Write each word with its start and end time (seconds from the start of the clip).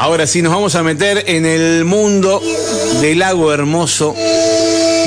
Ahora 0.00 0.28
sí 0.28 0.42
nos 0.42 0.52
vamos 0.52 0.76
a 0.76 0.84
meter 0.84 1.24
en 1.26 1.44
el 1.44 1.84
mundo 1.84 2.40
del 3.00 3.18
lago 3.18 3.52
hermoso. 3.52 4.14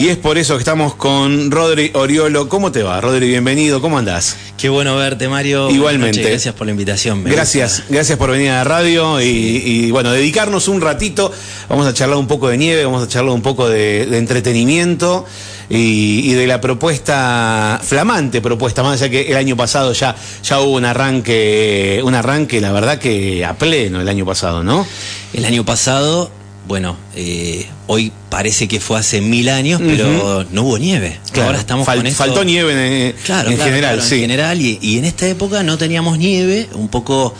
Y 0.01 0.09
es 0.09 0.17
por 0.17 0.39
eso 0.39 0.55
que 0.55 0.61
estamos 0.61 0.95
con 0.95 1.51
Rodri 1.51 1.91
Oriolo. 1.93 2.49
¿Cómo 2.49 2.71
te 2.71 2.81
va, 2.81 2.99
Rodri? 2.99 3.27
Bienvenido, 3.27 3.81
¿cómo 3.81 3.99
andás? 3.99 4.35
Qué 4.57 4.67
bueno 4.67 4.95
verte, 4.95 5.29
Mario. 5.29 5.69
Igualmente. 5.69 6.23
gracias 6.23 6.55
por 6.55 6.65
la 6.65 6.71
invitación. 6.71 7.23
Gracias, 7.23 7.83
gracias 7.87 8.17
por 8.17 8.31
venir 8.31 8.49
a 8.49 8.55
la 8.55 8.63
radio 8.63 9.21
y, 9.21 9.91
bueno, 9.91 10.11
dedicarnos 10.11 10.67
un 10.69 10.81
ratito. 10.81 11.31
Vamos 11.69 11.85
a 11.85 11.93
charlar 11.93 12.17
un 12.17 12.25
poco 12.25 12.49
de 12.49 12.57
nieve, 12.57 12.83
vamos 12.83 13.03
a 13.03 13.07
charlar 13.07 13.31
un 13.31 13.43
poco 13.43 13.69
de, 13.69 14.17
entretenimiento 14.17 15.23
y, 15.69 16.33
de 16.33 16.47
la 16.47 16.59
propuesta, 16.59 17.79
flamante 17.83 18.41
propuesta, 18.41 18.81
más 18.81 18.99
allá 18.99 19.11
que 19.11 19.29
el 19.29 19.37
año 19.37 19.55
pasado 19.55 19.93
ya, 19.93 20.15
ya 20.41 20.61
hubo 20.61 20.77
un 20.77 20.85
arranque, 20.85 22.01
un 22.03 22.15
arranque, 22.15 22.59
la 22.59 22.71
verdad 22.71 22.97
que 22.97 23.45
a 23.45 23.53
pleno 23.53 24.01
el 24.01 24.09
año 24.09 24.25
pasado, 24.25 24.63
¿no? 24.63 24.83
El 25.31 25.45
año 25.45 25.63
pasado 25.63 26.40
bueno, 26.71 26.95
eh, 27.17 27.65
hoy 27.87 28.13
parece 28.29 28.69
que 28.69 28.79
fue 28.79 28.97
hace 28.97 29.19
mil 29.19 29.49
años, 29.49 29.81
pero 29.85 30.45
no 30.51 30.63
hubo 30.63 30.77
nieve. 30.77 31.19
Ahora 31.35 31.59
estamos 31.59 31.85
con 31.85 32.09
Faltó 32.13 32.45
nieve 32.45 32.71
en, 33.09 33.57
general, 33.57 34.01
sí. 34.01 34.15
En 34.15 34.21
general, 34.21 34.61
y, 34.61 34.97
en 34.97 35.03
esta 35.03 35.27
época 35.27 35.63
no 35.63 35.77
teníamos 35.77 36.17
nieve, 36.17 36.69
un 36.73 36.87
poco 36.87 37.35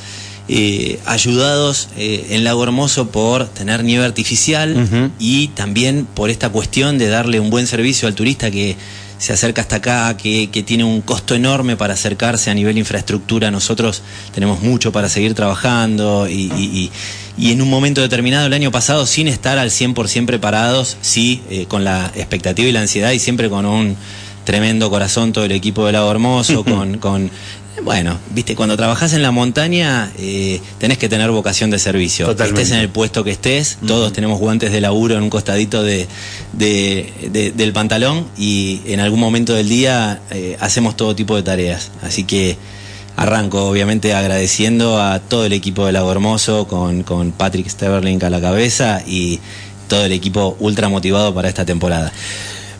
eh, 0.49 0.99
ayudados 1.05 1.87
eh, 1.95 2.27
en 2.31 2.43
Lago 2.43 2.61
Hermoso 2.61 3.07
por 3.09 3.47
tener 3.47 3.85
nieve 3.85 4.03
artificial 4.03 5.11
y 5.17 5.47
también 5.47 6.05
por 6.13 6.29
esta 6.29 6.49
cuestión 6.49 6.97
de 6.97 7.07
darle 7.07 7.39
un 7.39 7.49
buen 7.49 7.67
servicio 7.67 8.09
al 8.09 8.15
turista 8.15 8.51
que 8.51 8.75
se 9.21 9.33
acerca 9.33 9.61
hasta 9.61 9.75
acá, 9.75 10.17
que, 10.17 10.47
tiene 10.65 10.83
un 10.83 10.99
costo 11.01 11.35
enorme 11.35 11.77
para 11.77 11.93
acercarse 11.93 12.49
a 12.49 12.55
nivel 12.55 12.79
infraestructura. 12.79 13.51
Nosotros 13.51 14.01
tenemos 14.33 14.61
mucho 14.61 14.91
para 14.91 15.09
seguir 15.09 15.35
trabajando 15.35 16.27
y, 16.27 16.89
en 17.49 17.61
un 17.61 17.69
momento 17.69 18.01
determinado 18.01 18.45
el 18.45 18.53
año 18.53 18.71
pasado, 18.71 19.07
sin 19.07 19.27
estar 19.27 19.57
al 19.57 19.71
100% 19.71 20.27
preparados, 20.27 20.97
sí, 21.01 21.41
eh, 21.49 21.65
con 21.67 21.83
la 21.83 22.11
expectativa 22.15 22.69
y 22.69 22.71
la 22.71 22.81
ansiedad 22.81 23.11
y 23.11 23.19
siempre 23.19 23.49
con 23.49 23.65
un 23.65 23.97
tremendo 24.43 24.89
corazón 24.91 25.33
todo 25.33 25.45
el 25.45 25.51
equipo 25.51 25.85
de 25.87 25.93
Lago 25.93 26.11
Hermoso, 26.11 26.63
con, 26.65 26.99
con 26.99 27.31
bueno, 27.83 28.17
viste, 28.31 28.55
cuando 28.55 28.77
trabajas 28.77 29.13
en 29.13 29.23
la 29.23 29.31
montaña 29.31 30.11
eh, 30.19 30.61
tenés 30.77 30.97
que 30.97 31.09
tener 31.09 31.31
vocación 31.31 31.71
de 31.71 31.79
servicio. 31.79 32.29
Estés 32.29 32.71
en 32.71 32.77
el 32.77 32.89
puesto 32.89 33.23
que 33.23 33.31
estés, 33.31 33.77
todos 33.87 34.13
tenemos 34.13 34.39
guantes 34.39 34.71
de 34.71 34.81
laburo 34.81 35.15
en 35.15 35.23
un 35.23 35.29
costadito 35.29 35.81
de, 35.81 36.07
del 36.53 37.73
pantalón 37.73 38.27
y 38.37 38.81
en 38.85 38.99
algún 38.99 39.19
momento 39.19 39.53
del 39.53 39.69
día 39.69 40.21
eh, 40.31 40.57
hacemos 40.59 40.95
todo 40.95 41.15
tipo 41.15 41.35
de 41.35 41.43
tareas. 41.43 41.91
Así 42.03 42.23
que 42.23 42.57
arranco 43.15 43.67
obviamente 43.67 44.13
agradeciendo 44.13 45.01
a 45.01 45.19
todo 45.19 45.45
el 45.45 45.53
equipo 45.53 45.85
de 45.85 45.91
Lago 45.91 46.11
Hermoso 46.11 46.67
con, 46.67 47.03
con 47.03 47.31
Patrick 47.31 47.67
Steverling 47.67 48.23
a 48.23 48.29
la 48.29 48.41
cabeza 48.41 49.01
y 49.05 49.39
todo 49.87 50.05
el 50.05 50.11
equipo 50.11 50.55
ultra 50.59 50.89
motivado 50.89 51.33
para 51.33 51.49
esta 51.49 51.65
temporada. 51.65 52.11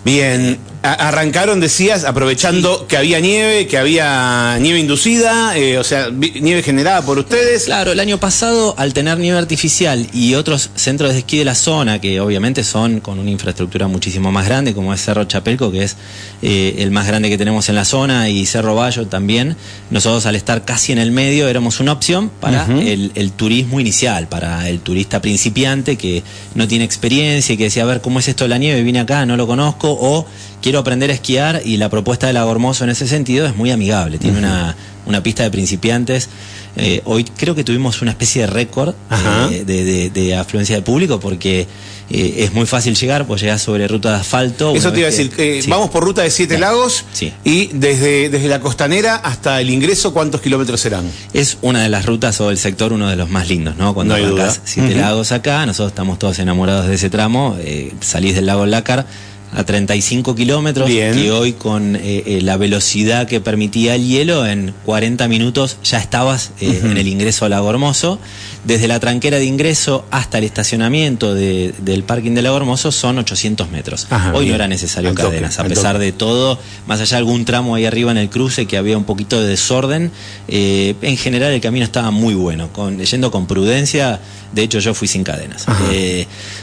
Bien, 0.03 0.57
arrancaron, 0.83 1.59
decías, 1.59 2.05
aprovechando 2.05 2.87
que 2.87 2.97
había 2.97 3.19
nieve, 3.19 3.67
que 3.67 3.77
había 3.77 4.57
nieve 4.59 4.79
inducida, 4.79 5.55
eh, 5.55 5.77
o 5.77 5.83
sea, 5.83 6.09
nieve 6.09 6.63
generada 6.63 7.03
por 7.03 7.19
ustedes. 7.19 7.65
Claro, 7.65 7.91
el 7.91 7.99
año 7.99 8.17
pasado, 8.17 8.73
al 8.77 8.93
tener 8.93 9.19
nieve 9.19 9.37
artificial 9.37 10.07
y 10.11 10.33
otros 10.33 10.71
centros 10.75 11.13
de 11.13 11.19
esquí 11.19 11.37
de 11.37 11.45
la 11.45 11.53
zona, 11.53 12.01
que 12.01 12.19
obviamente 12.19 12.63
son 12.63 12.99
con 12.99 13.19
una 13.19 13.29
infraestructura 13.29 13.87
muchísimo 13.87 14.31
más 14.31 14.45
grande, 14.45 14.73
como 14.73 14.93
es 14.93 15.01
Cerro 15.01 15.25
Chapelco, 15.25 15.71
que 15.71 15.83
es 15.83 15.97
eh, 16.41 16.75
el 16.79 16.89
más 16.89 17.05
grande 17.05 17.29
que 17.29 17.37
tenemos 17.37 17.69
en 17.69 17.75
la 17.75 17.85
zona, 17.85 18.29
y 18.29 18.45
Cerro 18.47 18.73
Bayo 18.73 19.05
también, 19.05 19.55
nosotros 19.91 20.25
al 20.25 20.35
estar 20.35 20.65
casi 20.65 20.91
en 20.91 20.97
el 20.97 21.11
medio 21.11 21.47
éramos 21.47 21.79
una 21.79 21.91
opción 21.91 22.31
para 22.39 22.65
el, 22.65 23.11
el, 23.13 23.31
turismo 23.31 23.79
inicial, 23.79 24.27
para 24.27 24.67
el 24.67 24.79
turista 24.79 25.21
principiante 25.21 25.95
que 25.95 26.23
no 26.55 26.67
tiene 26.67 26.85
experiencia 26.85 27.53
y 27.53 27.57
que 27.57 27.65
decía, 27.65 27.83
a 27.83 27.85
ver, 27.85 28.01
¿cómo 28.01 28.19
es 28.19 28.27
esto 28.27 28.45
de 28.45 28.49
la 28.49 28.57
nieve? 28.57 28.81
Vine 28.81 28.99
acá, 28.99 29.25
no 29.25 29.37
lo 29.37 29.45
conozco 29.45 29.91
o 29.99 30.25
quiero 30.61 30.79
aprender 30.79 31.09
a 31.09 31.13
esquiar 31.13 31.61
y 31.65 31.77
la 31.77 31.89
propuesta 31.89 32.27
de 32.27 32.33
Lago 32.33 32.51
Hermoso 32.51 32.83
en 32.83 32.91
ese 32.91 33.07
sentido 33.07 33.45
es 33.45 33.55
muy 33.55 33.71
amigable. 33.71 34.17
Tiene 34.17 34.37
una, 34.37 34.75
una, 35.05 35.23
pista 35.23 35.43
de 35.43 35.51
principiantes. 35.51 36.29
Eh, 36.77 37.01
hoy 37.05 37.25
creo 37.25 37.55
que 37.55 37.63
tuvimos 37.63 38.01
una 38.01 38.11
especie 38.11 38.43
de 38.43 38.47
récord 38.47 38.95
eh, 39.11 40.09
de, 40.13 40.35
afluencia 40.35 40.75
de 40.75 40.81
público 40.81 41.19
porque 41.19 41.67
eh, 42.09 42.35
es 42.37 42.53
muy 42.53 42.65
fácil 42.65 42.95
llegar, 42.95 43.25
pues 43.27 43.41
llegar 43.41 43.59
sobre 43.59 43.87
ruta 43.87 44.11
de 44.11 44.15
asfalto. 44.17 44.73
Eso 44.75 44.93
te 44.93 44.99
iba 44.99 45.09
a 45.09 45.11
decir, 45.11 45.31
vamos 45.67 45.89
por 45.89 46.03
ruta 46.03 46.21
de 46.21 46.29
Siete 46.29 46.57
Lagos 46.57 47.05
y 47.43 47.67
desde, 47.73 48.29
desde 48.29 48.47
la 48.47 48.59
costanera 48.59 49.15
hasta 49.15 49.59
el 49.59 49.69
ingreso, 49.69 50.13
¿cuántos 50.13 50.41
kilómetros 50.41 50.79
serán? 50.79 51.09
Es 51.33 51.57
una 51.61 51.83
de 51.83 51.89
las 51.89 52.05
rutas 52.05 52.39
o 52.39 52.51
el 52.51 52.57
sector 52.57 52.93
uno 52.93 53.09
de 53.09 53.15
los 53.15 53.29
más 53.29 53.49
lindos, 53.49 53.75
¿no? 53.75 53.93
Cuando 53.93 54.17
no 54.17 54.51
Siete 54.63 54.95
Lagos 54.95 55.31
acá, 55.31 55.65
nosotros 55.65 55.91
estamos 55.91 56.19
todos 56.19 56.39
enamorados 56.39 56.87
de 56.87 56.95
ese 56.95 57.09
tramo, 57.09 57.57
salís 57.99 58.35
del 58.35 58.45
lago 58.45 58.65
Lácar 58.65 59.05
a 59.53 59.63
35 59.63 60.35
kilómetros 60.35 60.89
y 60.89 61.29
hoy 61.29 61.53
con 61.53 61.95
eh, 61.95 62.23
eh, 62.25 62.41
la 62.41 62.57
velocidad 62.57 63.27
que 63.27 63.41
permitía 63.41 63.95
el 63.95 64.07
hielo, 64.07 64.45
en 64.45 64.73
40 64.85 65.27
minutos 65.27 65.77
ya 65.83 65.97
estabas 65.97 66.51
eh, 66.61 66.81
en 66.83 66.97
el 66.97 67.07
ingreso 67.07 67.45
al 67.45 67.51
Lago 67.51 67.69
Hermoso. 67.69 68.19
Desde 68.63 68.87
la 68.87 68.99
tranquera 68.99 69.37
de 69.37 69.45
ingreso 69.45 70.05
hasta 70.11 70.37
el 70.37 70.43
estacionamiento 70.43 71.33
del 71.33 72.03
parking 72.05 72.33
de 72.33 72.43
Lago 72.43 72.57
Hermoso 72.57 72.91
son 72.91 73.17
800 73.17 73.71
metros. 73.71 74.07
hoy 74.33 74.47
no 74.47 74.55
era 74.55 74.67
necesario 74.67 75.15
cadenas, 75.15 75.57
a 75.59 75.63
pesar 75.63 75.97
de 75.97 76.11
todo, 76.11 76.59
más 76.85 77.01
allá 77.01 77.17
de 77.17 77.17
algún 77.17 77.43
tramo 77.43 77.73
ahí 77.73 77.85
arriba 77.85 78.11
en 78.11 78.17
el 78.17 78.29
cruce 78.29 78.67
que 78.67 78.77
había 78.77 78.97
un 78.97 79.03
poquito 79.03 79.41
de 79.41 79.47
desorden, 79.47 80.11
en 80.47 81.17
general 81.17 81.51
el 81.53 81.61
camino 81.61 81.85
estaba 81.85 82.11
muy 82.11 82.35
bueno, 82.35 82.71
con, 82.71 82.99
yendo 82.99 83.31
con 83.31 83.47
prudencia 83.47 84.19
de 84.51 84.63
hecho, 84.63 84.79
yo 84.79 84.93
fui 84.93 85.07
sin 85.07 85.23
cadenas. 85.23 85.65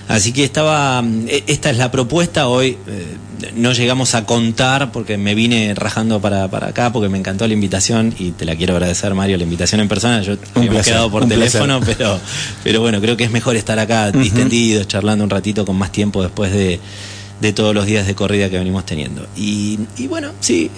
Eh, 0.09 0.13
así 0.13 0.33
que 0.33 0.45
estaba, 0.45 1.03
eh, 1.27 1.45
esta 1.47 1.71
es 1.71 1.77
la 1.77 1.91
propuesta. 1.91 2.49
Hoy 2.49 2.77
eh, 2.87 3.17
no 3.55 3.73
llegamos 3.73 4.15
a 4.15 4.25
contar 4.25 4.91
porque 4.93 5.17
me 5.17 5.35
vine 5.35 5.75
rajando 5.75 6.21
para, 6.21 6.45
acá 6.45 6.93
porque 6.93 7.09
me 7.09 7.19
encantó 7.19 7.47
la 7.47 7.55
invitación 7.55 8.15
y 8.19 8.33
te 8.33 8.45
la 8.45 8.57
quiero 8.57 8.75
agradecer, 8.75 9.15
Mario, 9.15 9.37
la 9.37 9.45
invitación 9.45 9.81
en 9.81 9.89
persona. 9.89 10.23
Yo 10.23 10.37
me 10.57 10.67
he 10.67 10.83
quedado 10.83 11.11
por 11.11 11.29
teléfono, 11.29 11.81
pero, 11.85 12.19
pero 12.65 12.81
bueno, 12.81 13.01
creo 13.01 13.17
que 13.17 13.25
es 13.25 13.31
mejor 13.31 13.57
estar 13.57 13.79
acá 13.79 14.11
distendidos, 14.11 14.89
charlando 14.89 15.25
un 15.25 15.31
ratito 15.31 15.65
con 15.65 15.77
más 15.77 15.93
tiempo 15.93 16.23
después 16.23 16.53
de 16.53 16.81
de 17.41 17.53
todos 17.53 17.73
los 17.73 17.87
días 17.87 18.05
de 18.05 18.17
corrida 18.17 18.51
que 18.51 18.59
venimos 18.59 18.85
teniendo. 18.85 19.25
Y, 19.37 19.79
bueno, 20.09 20.33
sí, 20.41 20.73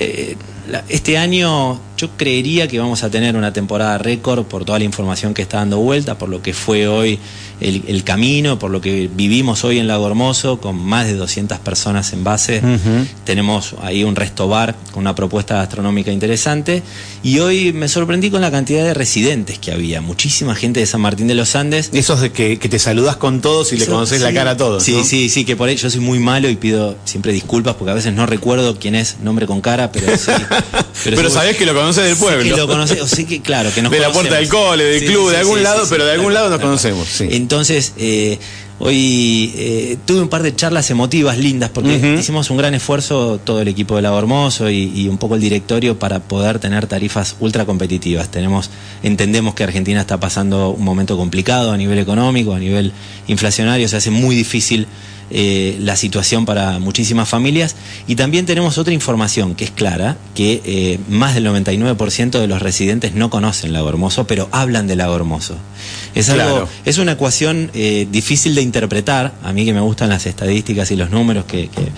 este 0.91 1.17
año 1.17 1.81
yo 2.01 2.09
creería 2.17 2.67
que 2.67 2.79
vamos 2.79 3.03
a 3.03 3.11
tener 3.11 3.37
una 3.37 3.53
temporada 3.53 3.99
récord 3.99 4.47
por 4.47 4.65
toda 4.65 4.79
la 4.79 4.87
información 4.87 5.35
que 5.35 5.43
está 5.43 5.59
dando 5.59 5.79
vuelta, 5.79 6.17
por 6.17 6.31
lo 6.31 6.41
que 6.41 6.55
fue 6.55 6.89
hoy 6.89 7.19
el, 7.61 8.05
camino, 8.05 8.59
por 8.59 8.71
lo 8.71 8.81
que 8.81 9.11
vivimos 9.15 9.65
hoy 9.65 9.79
en 9.79 9.87
Lago 9.87 10.07
Hermoso, 10.07 10.61
con 10.61 10.77
más 10.83 11.07
de 11.07 11.15
200 11.15 11.59
personas 11.59 12.15
en 12.15 12.25
base. 12.25 12.63
Tenemos 13.25 13.75
ahí 13.83 14.03
un 14.03 14.17
resto 14.17 14.49
bar 14.49 14.75
con 14.93 15.03
una 15.03 15.15
propuesta 15.15 15.57
gastronómica 15.57 16.11
interesante. 16.11 16.83
Y 17.23 17.39
hoy 17.41 17.75
me 17.75 17.87
sorprendí 17.89 18.31
con 18.31 18.41
la 18.41 18.51
cantidad 18.51 18.83
de 18.83 18.95
residentes 18.95 19.59
que 19.59 19.73
había. 19.73 20.01
Muchísima 20.01 20.55
gente 20.55 20.81
de 20.81 20.87
San 20.87 21.03
Martín 21.03 21.27
de 21.27 21.35
los 21.35 21.55
Andes. 21.55 21.91
Esos 21.93 22.23
de 22.23 22.33
que, 22.33 22.57
te 22.57 22.79
saludas 22.79 23.17
con 23.17 23.43
todos 23.43 23.75
y 23.75 23.77
le 23.77 23.85
conoces 23.85 24.23
la 24.23 24.33
cara 24.33 24.53
a 24.53 24.57
todos. 24.57 24.83
Sí, 24.83 25.05
sí, 25.05 25.29
sí, 25.29 25.45
que 25.45 25.55
por 25.55 25.69
ahí 25.69 25.77
yo 25.77 25.91
soy 25.91 26.01
muy 26.01 26.19
malo 26.19 26.49
y 26.49 26.57
pido 26.57 26.97
siempre 27.05 27.33
disculpas 27.35 27.75
porque 27.75 27.91
a 27.91 27.95
veces 27.95 28.15
no 28.15 28.25
recuerdo 28.25 28.79
quién 28.79 28.95
es 28.95 29.19
nombre 29.23 29.47
con 29.47 29.61
cara, 29.61 29.93
pero 29.93 30.17
sí. 30.17 30.31
Pero, 31.05 31.31
sabés 31.31 31.57
que 31.57 31.65
lo 31.65 31.75
conoces 31.75 31.90
del 31.97 32.17
pueblo. 32.17 32.43
que 32.43 32.61
lo 32.61 32.67
conoces, 32.67 33.01
o 33.01 33.07
sí 33.07 33.25
que 33.25 33.41
claro, 33.41 33.71
que 33.75 33.83
nos 33.83 33.91
De 33.91 34.01
la 34.01 34.13
puerta 34.13 34.37
del 34.37 34.49
cole, 34.49 34.85
del 34.85 35.05
club, 35.05 35.31
de 35.31 35.39
algún 35.39 35.63
lado, 35.63 35.85
pero 35.89 36.05
de 36.05 36.13
algún 36.13 36.35
lado 36.35 36.51
nos 36.51 36.61
conocemos. 36.61 37.21
Entonces, 37.21 37.93
eh, 37.99 38.39
hoy 38.79 39.53
eh, 39.57 39.99
tuve 40.07 40.23
un 40.23 40.29
par 40.29 40.43
de 40.43 40.55
charlas 40.55 40.91
emotivas 40.91 41.39
lindas 41.39 41.71
porque 41.71 42.17
hicimos 42.19 42.51
un 42.51 42.57
gran 42.57 42.75
esfuerzo 42.75 43.39
todo 43.43 43.61
el 43.61 43.69
equipo 43.69 43.97
de 43.97 44.03
Lago 44.03 44.19
Hermoso 44.19 44.71
y, 44.71 45.09
un 45.09 45.19
poco 45.19 45.35
el 45.35 45.41
directorio 45.41 45.99
para 45.99 46.21
poder 46.21 46.59
tener 46.59 46.87
tarifas 46.87 47.37
ultra 47.41 47.67
competitivas. 47.67 48.31
Tenemos, 48.31 48.71
entendemos 49.03 49.55
que 49.55 49.65
Argentina 49.65 50.01
está 50.01 50.19
pasando 50.19 50.71
un 50.71 50.85
momento 50.85 51.17
complicado 51.17 51.73
a 51.73 51.77
nivel 51.77 51.99
económico, 51.99 52.55
a 52.55 52.59
nivel 52.59 52.93
inflacionario, 53.27 53.89
se 53.89 53.97
hace 53.97 54.11
muy 54.11 54.35
difícil 54.35 54.87
eh, 55.31 55.77
la 55.81 55.97
situación 55.97 56.45
para 56.45 56.79
muchísimas 56.79 57.29
familias. 57.29 57.77
Y 58.07 58.17
también 58.17 58.47
tenemos 58.47 58.79
otra 58.79 58.93
información 58.93 59.55
que 59.55 59.65
es 59.65 59.71
clara, 59.71 60.17
que 60.35 60.61
eh, 60.65 60.99
más 61.09 61.35
del 61.35 61.47
99% 61.47 62.39
de 62.39 62.47
los 62.47 62.61
residentes 62.61 63.15
no 63.15 63.31
conocen 63.31 63.73
Lago 63.73 63.89
Hermoso, 63.89 64.27
pero 64.27 64.49
hablan 64.53 64.87
de 64.87 64.97
Lago 64.97 65.15
Hermoso. 65.17 65.57
Es, 66.15 66.29
algo, 66.31 66.69
es 66.85 66.99
una 66.99 67.13
ecuación 67.13 67.71
eh, 67.75 68.09
difícil 68.11 68.55
de 68.55 68.63
interpretar, 68.63 69.33
a 69.43 69.53
mí 69.53 69.65
que 69.65 69.73
me 69.73 69.81
gustan 69.81 70.09
las 70.09 70.27
estadísticas 70.27 70.91
y 70.91 70.97
los 70.97 71.11
números 71.11 71.45
que, 71.45 71.69
que, 71.69 71.89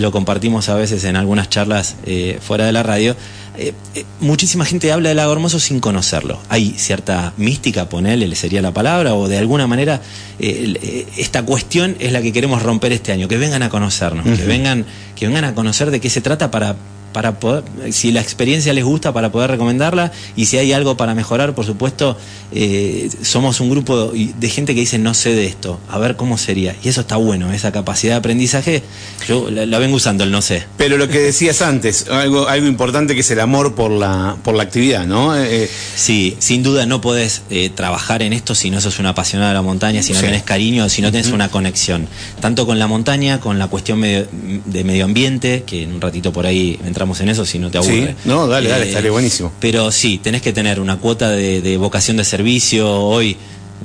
lo 0.00 0.12
compartimos 0.12 0.68
a 0.68 0.74
veces 0.74 1.04
en 1.04 1.16
algunas 1.16 1.48
charlas 1.48 1.96
fuera 2.40 2.66
de 2.66 2.72
la 2.72 2.82
radio, 2.82 3.16
eh, 3.58 3.74
eh, 3.96 4.04
muchísima 4.20 4.64
gente 4.64 4.92
habla 4.92 5.08
del 5.08 5.16
Lago 5.16 5.32
Hermoso 5.32 5.58
sin 5.58 5.80
conocerlo. 5.80 6.38
Hay 6.48 6.74
cierta 6.78 7.32
mística, 7.36 7.88
ponele, 7.88 8.32
sería 8.36 8.62
la 8.62 8.72
palabra, 8.72 9.14
o 9.14 9.26
de 9.26 9.36
alguna 9.36 9.66
manera 9.66 10.00
eh, 10.38 11.06
esta 11.16 11.42
cuestión 11.42 11.96
es 11.98 12.12
la 12.12 12.22
que 12.22 12.32
queremos 12.32 12.62
romper 12.62 12.92
este 12.92 13.10
año, 13.10 13.26
que 13.26 13.36
vengan 13.36 13.64
a 13.64 13.68
conocernos, 13.68 14.24
que, 14.24 14.44
vengan, 14.44 14.86
que 15.16 15.26
vengan 15.26 15.44
a 15.44 15.54
conocer 15.56 15.90
de 15.90 16.00
qué 16.00 16.08
se 16.08 16.20
trata 16.20 16.52
para 16.52 16.76
para 17.12 17.40
poder, 17.40 17.64
si 17.90 18.12
la 18.12 18.20
experiencia 18.20 18.72
les 18.72 18.84
gusta, 18.84 19.12
para 19.12 19.32
poder 19.32 19.50
recomendarla 19.50 20.12
y 20.36 20.46
si 20.46 20.58
hay 20.58 20.72
algo 20.72 20.96
para 20.96 21.14
mejorar, 21.14 21.54
por 21.54 21.64
supuesto, 21.64 22.16
eh, 22.52 23.10
somos 23.22 23.60
un 23.60 23.70
grupo 23.70 24.12
de 24.12 24.48
gente 24.48 24.74
que 24.74 24.80
dice 24.80 24.98
no 24.98 25.14
sé 25.14 25.34
de 25.34 25.46
esto, 25.46 25.80
a 25.88 25.98
ver 25.98 26.16
cómo 26.16 26.38
sería. 26.38 26.76
Y 26.82 26.88
eso 26.88 27.02
está 27.02 27.16
bueno, 27.16 27.52
esa 27.52 27.72
capacidad 27.72 28.14
de 28.14 28.18
aprendizaje, 28.18 28.82
yo 29.26 29.50
la, 29.50 29.78
vengo 29.78 29.96
usando 29.96 30.24
el 30.24 30.30
no 30.30 30.42
sé. 30.42 30.64
Pero 30.76 30.96
lo 30.98 31.08
que 31.08 31.18
decías 31.18 31.62
antes, 31.62 32.08
algo, 32.08 32.48
algo 32.48 32.66
importante 32.66 33.14
que 33.14 33.20
es 33.20 33.30
el 33.30 33.40
amor 33.40 33.74
por 33.74 33.90
la, 33.90 34.36
por 34.42 34.54
la 34.54 34.62
actividad, 34.62 35.06
¿no? 35.06 35.36
Eh, 35.36 35.64
eh, 35.64 35.70
sí, 35.96 36.36
sin 36.38 36.62
duda 36.62 36.86
no 36.86 37.00
podés 37.00 37.42
trabajar 37.74 38.22
en 38.22 38.32
esto 38.32 38.54
si 38.54 38.70
no 38.70 38.80
sos 38.80 38.98
una 38.98 39.10
apasionada 39.10 39.50
de 39.50 39.54
la 39.54 39.62
montaña, 39.62 40.02
si 40.02 40.12
no 40.12 40.20
tenés 40.20 40.42
cariño, 40.42 40.88
si 40.88 41.02
no 41.02 41.10
tenés 41.10 41.28
una 41.28 41.50
conexión, 41.50 42.06
tanto 42.40 42.66
con 42.66 42.78
la 42.78 42.86
montaña, 42.86 43.40
con 43.40 43.58
la 43.58 43.68
cuestión 43.68 44.00
de 44.02 44.84
medio 44.84 45.04
ambiente, 45.04 45.64
que 45.66 45.82
en 45.82 45.94
un 45.94 46.00
ratito 46.00 46.32
por 46.32 46.46
ahí 46.46 46.78
entramos 46.98 47.20
en 47.20 47.28
eso 47.28 47.46
si 47.46 47.60
no 47.60 47.70
te 47.70 47.78
aburre. 47.78 48.16
no, 48.24 48.48
dale, 48.48 48.68
dale, 48.68 48.88
estaría 48.88 49.12
buenísimo. 49.12 49.52
Pero 49.60 49.92
sí, 49.92 50.18
tenés 50.18 50.42
que 50.42 50.52
tener 50.52 50.80
una 50.80 50.96
cuota 50.96 51.30
de, 51.30 51.76
vocación 51.76 52.16
de 52.16 52.24
servicio. 52.24 52.92
Hoy 52.92 53.36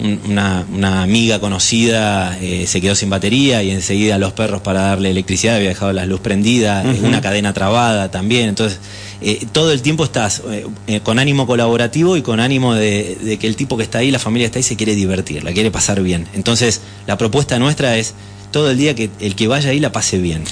una, 0.01 1.03
amiga 1.03 1.39
conocida 1.39 2.35
eh, 2.41 2.65
se 2.65 2.81
quedó 2.81 2.95
sin 2.95 3.11
batería 3.11 3.61
y 3.61 3.69
enseguida 3.69 4.17
los 4.17 4.33
perros 4.33 4.61
para 4.61 4.81
darle 4.81 5.11
electricidad 5.11 5.57
había 5.57 5.69
dejado 5.69 5.93
la 5.93 6.07
luz 6.07 6.21
prendida, 6.21 6.83
una 7.03 7.21
cadena 7.21 7.53
trabada 7.53 8.09
también. 8.09 8.49
Entonces, 8.49 8.79
eh, 9.21 9.45
todo 9.51 9.71
el 9.71 9.83
tiempo 9.83 10.03
estás 10.03 10.41
eh, 10.87 10.99
con 11.03 11.19
ánimo 11.19 11.45
colaborativo 11.45 12.17
y 12.17 12.23
con 12.23 12.39
ánimo 12.39 12.73
de, 12.73 13.37
que 13.39 13.45
el 13.45 13.55
tipo 13.55 13.77
que 13.77 13.83
está 13.83 13.99
ahí, 13.99 14.09
la 14.09 14.17
familia 14.17 14.47
está 14.47 14.57
ahí, 14.57 14.63
se 14.63 14.75
quiere 14.75 14.95
divertir, 14.95 15.43
la 15.43 15.53
quiere 15.53 15.69
pasar 15.69 16.01
bien. 16.01 16.25
Entonces, 16.33 16.81
la 17.05 17.15
propuesta 17.15 17.59
nuestra 17.59 17.95
es 17.95 18.15
todo 18.49 18.71
el 18.71 18.77
día 18.77 18.95
que 18.95 19.11
el 19.19 19.35
que 19.35 19.47
vaya 19.47 19.69
ahí 19.69 19.79
la 19.79 19.91
pase 19.91 20.17
bien. 20.17 20.45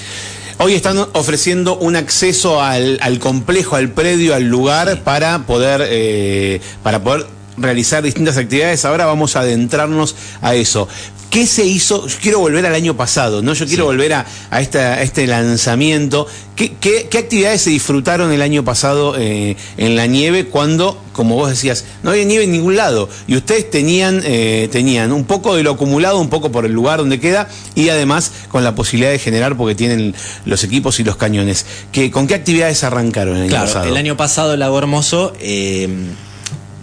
Hoy 0.64 0.74
están 0.74 0.96
ofreciendo 1.14 1.76
un 1.76 1.96
acceso 1.96 2.62
al, 2.62 3.18
complejo, 3.18 3.74
al 3.74 3.88
predio, 3.90 4.32
al 4.32 4.44
lugar 4.44 5.02
para 5.02 5.40
poder, 5.40 5.84
eh, 5.90 6.60
para 6.84 7.02
poder 7.02 7.26
realizar 7.56 8.04
distintas 8.04 8.36
actividades. 8.36 8.84
Ahora 8.84 9.04
vamos 9.04 9.34
a 9.34 9.40
adentrarnos 9.40 10.14
a 10.40 10.54
eso. 10.54 10.86
¿Qué 11.32 11.46
se 11.46 11.64
hizo? 11.64 12.06
Yo 12.06 12.16
quiero 12.20 12.40
volver 12.40 12.66
al 12.66 12.74
año 12.74 12.94
pasado, 12.94 13.40
¿no? 13.40 13.54
Yo 13.54 13.66
quiero 13.66 13.86
volver 13.86 14.12
a, 14.12 14.26
este 14.60 15.26
lanzamiento. 15.26 16.26
¿Qué, 16.54 17.08
actividades 17.18 17.62
se 17.62 17.70
disfrutaron 17.70 18.30
el 18.32 18.42
año 18.42 18.66
pasado 18.66 19.16
eh, 19.18 19.56
en 19.78 19.96
la 19.96 20.06
nieve 20.06 20.44
cuando, 20.44 21.02
como 21.14 21.36
vos 21.36 21.48
decías, 21.48 21.86
no 22.02 22.10
había 22.10 22.24
nieve 22.24 22.44
en 22.44 22.52
ningún 22.52 22.76
lado? 22.76 23.08
Y 23.26 23.34
ustedes 23.34 23.70
tenían, 23.70 24.20
eh, 24.26 24.68
tenían 24.70 25.10
un 25.10 25.24
poco 25.24 25.56
de 25.56 25.62
lo 25.62 25.70
acumulado, 25.70 26.20
un 26.20 26.28
poco 26.28 26.52
por 26.52 26.66
el 26.66 26.72
lugar 26.72 26.98
donde 26.98 27.18
queda 27.18 27.48
y 27.74 27.88
además 27.88 28.30
con 28.50 28.62
la 28.62 28.74
posibilidad 28.74 29.10
de 29.10 29.18
generar 29.18 29.56
porque 29.56 29.74
tienen 29.74 30.14
los 30.44 30.62
equipos 30.64 31.00
y 31.00 31.04
los 31.04 31.16
cañones. 31.16 31.64
¿Qué, 31.92 32.10
¿Con 32.10 32.26
qué 32.26 32.34
actividades 32.34 32.84
arrancaron 32.84 33.38
el 33.38 33.44
año 33.44 33.64
pasado? 33.64 33.86
El 33.86 33.96
año 33.96 34.18
pasado 34.18 34.52
el 34.52 34.60
Lago 34.60 34.76
Hermoso 34.76 35.32
eh, 35.40 35.88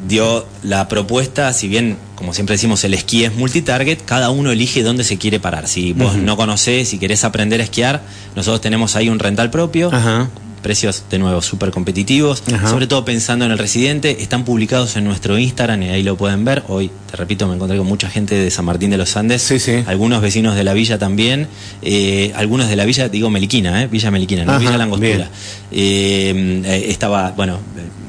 dio 0.08 0.46
la 0.64 0.88
propuesta, 0.88 1.52
si 1.54 1.68
bien, 1.68 1.98
como 2.16 2.34
siempre 2.34 2.56
decimos, 2.56 2.84
el 2.84 2.94
esquí 2.94 3.26
es 3.26 3.36
multitarget, 3.36 4.04
cada 4.06 4.30
uno 4.30 4.52
elige 4.52 4.84
dónde 4.84 5.04
se 5.04 5.18
quiere 5.18 5.40
parar. 5.40 5.68
Si 5.68 5.94
vos 5.94 6.16
no 6.16 6.38
conocés, 6.38 6.90
si 6.90 7.00
querés 7.00 7.24
aprender 7.24 7.62
a 7.62 7.64
esquiar, 7.64 8.02
nosotros 8.36 8.62
tenemos 8.62 8.96
ahí 8.96 9.10
un 9.10 9.20
rental 9.20 9.50
propio. 9.50 9.92
Precios 10.62 11.04
de 11.10 11.20
nuevo 11.20 11.42
súper 11.42 11.72
competitivos, 11.72 12.44
sobre 12.70 12.88
todo 12.88 13.06
pensando 13.06 13.46
en 13.46 13.52
el 13.52 13.58
residente. 13.58 14.22
Están 14.22 14.44
publicados 14.44 14.96
en 14.96 15.06
nuestro 15.06 15.38
Instagram 15.38 15.84
y 15.84 15.90
ahí 15.90 16.04
lo 16.04 16.18
pueden 16.18 16.44
ver. 16.44 16.64
Hoy, 16.68 16.92
te 17.10 17.18
repito, 17.18 17.48
me 17.48 17.56
encontré 17.56 17.78
con 17.78 17.88
mucha 17.88 18.10
gente 18.10 18.36
de 18.36 18.52
San 18.52 18.66
Martín 18.66 18.90
de 18.90 18.98
los 18.98 19.16
Andes, 19.16 19.52
algunos 19.88 20.22
vecinos 20.22 20.56
de 20.56 20.64
la 20.64 20.74
villa 20.74 20.98
también, 20.98 21.48
eh, 21.82 22.32
algunos 22.36 22.70
de 22.70 22.76
la 22.76 22.86
villa, 22.86 23.10
digo 23.10 23.30
Meliquina, 23.30 23.84
eh, 23.84 23.88
Villa 23.88 24.12
Meliquina, 24.12 24.46
no 24.46 24.60
Villa 24.60 24.78
Langostura. 24.78 25.30
Eh, 25.72 26.86
estaba, 26.90 27.32
bueno, 27.32 27.60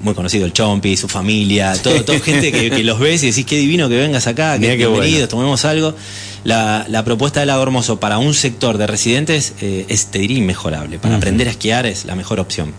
muy 0.02 0.14
conocido, 0.14 0.47
el 0.47 0.52
Chompi, 0.52 0.97
su 0.97 1.08
familia, 1.08 1.75
todo, 1.82 2.05
toda 2.05 2.19
gente 2.25 2.50
que, 2.50 2.82
los 2.82 2.99
ves 2.99 3.23
y 3.23 3.26
decís 3.26 3.44
qué 3.44 3.58
divino 3.58 3.88
que 3.88 3.97
vengas 3.97 4.26
acá, 4.26 4.58
que 4.58 4.76
bienvenidos, 4.76 5.29
tomemos 5.29 5.64
algo. 5.64 5.94
La, 6.44 7.02
propuesta 7.04 7.40
del 7.40 7.48
Lago 7.48 7.62
Hermoso 7.62 8.00
para 8.00 8.19
un 8.19 8.34
sector 8.34 8.78
de 8.78 8.87
residentes 8.87 9.54
eh, 9.60 9.84
es, 9.88 10.06
te 10.06 10.20
diría, 10.20 10.38
inmejorable. 10.38 10.98
Para 10.98 11.16
aprender 11.16 11.48
a 11.48 11.50
esquiar 11.50 11.87
es 11.87 12.04
la 12.04 12.14
mejor 12.14 12.40
opción. 12.40 12.72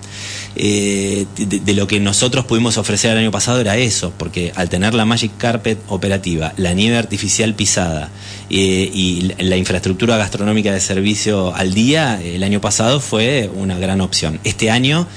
Eh, 0.56 1.26
de, 1.38 1.74
lo 1.74 1.88
que 1.88 2.00
nosotros 2.00 2.46
pudimos 2.46 2.78
ofrecer 2.78 3.12
el 3.12 3.20
año 3.20 3.32
pasado 3.32 3.62
era 3.62 3.78
eso, 3.78 4.14
porque 4.18 4.52
al 4.56 4.70
tener 4.70 4.94
la 4.94 5.06
Magic 5.06 5.32
Carpet 5.38 5.78
operativa, 5.88 6.54
la 6.58 6.74
nieve 6.74 6.98
artificial 6.98 7.54
pisada 7.54 8.10
eh, 8.50 8.90
y 8.94 9.34
la 9.38 9.58
infraestructura 9.58 10.18
gastronómica 10.18 10.74
de 10.74 10.80
servicio 10.80 11.54
al 11.56 11.74
día, 11.74 12.20
el 12.22 12.44
año 12.44 12.62
pasado 12.62 13.00
fue 13.00 13.50
una 13.54 13.78
gran 13.78 14.02
opción. 14.02 14.40
Este 14.44 14.72
año 14.72 15.08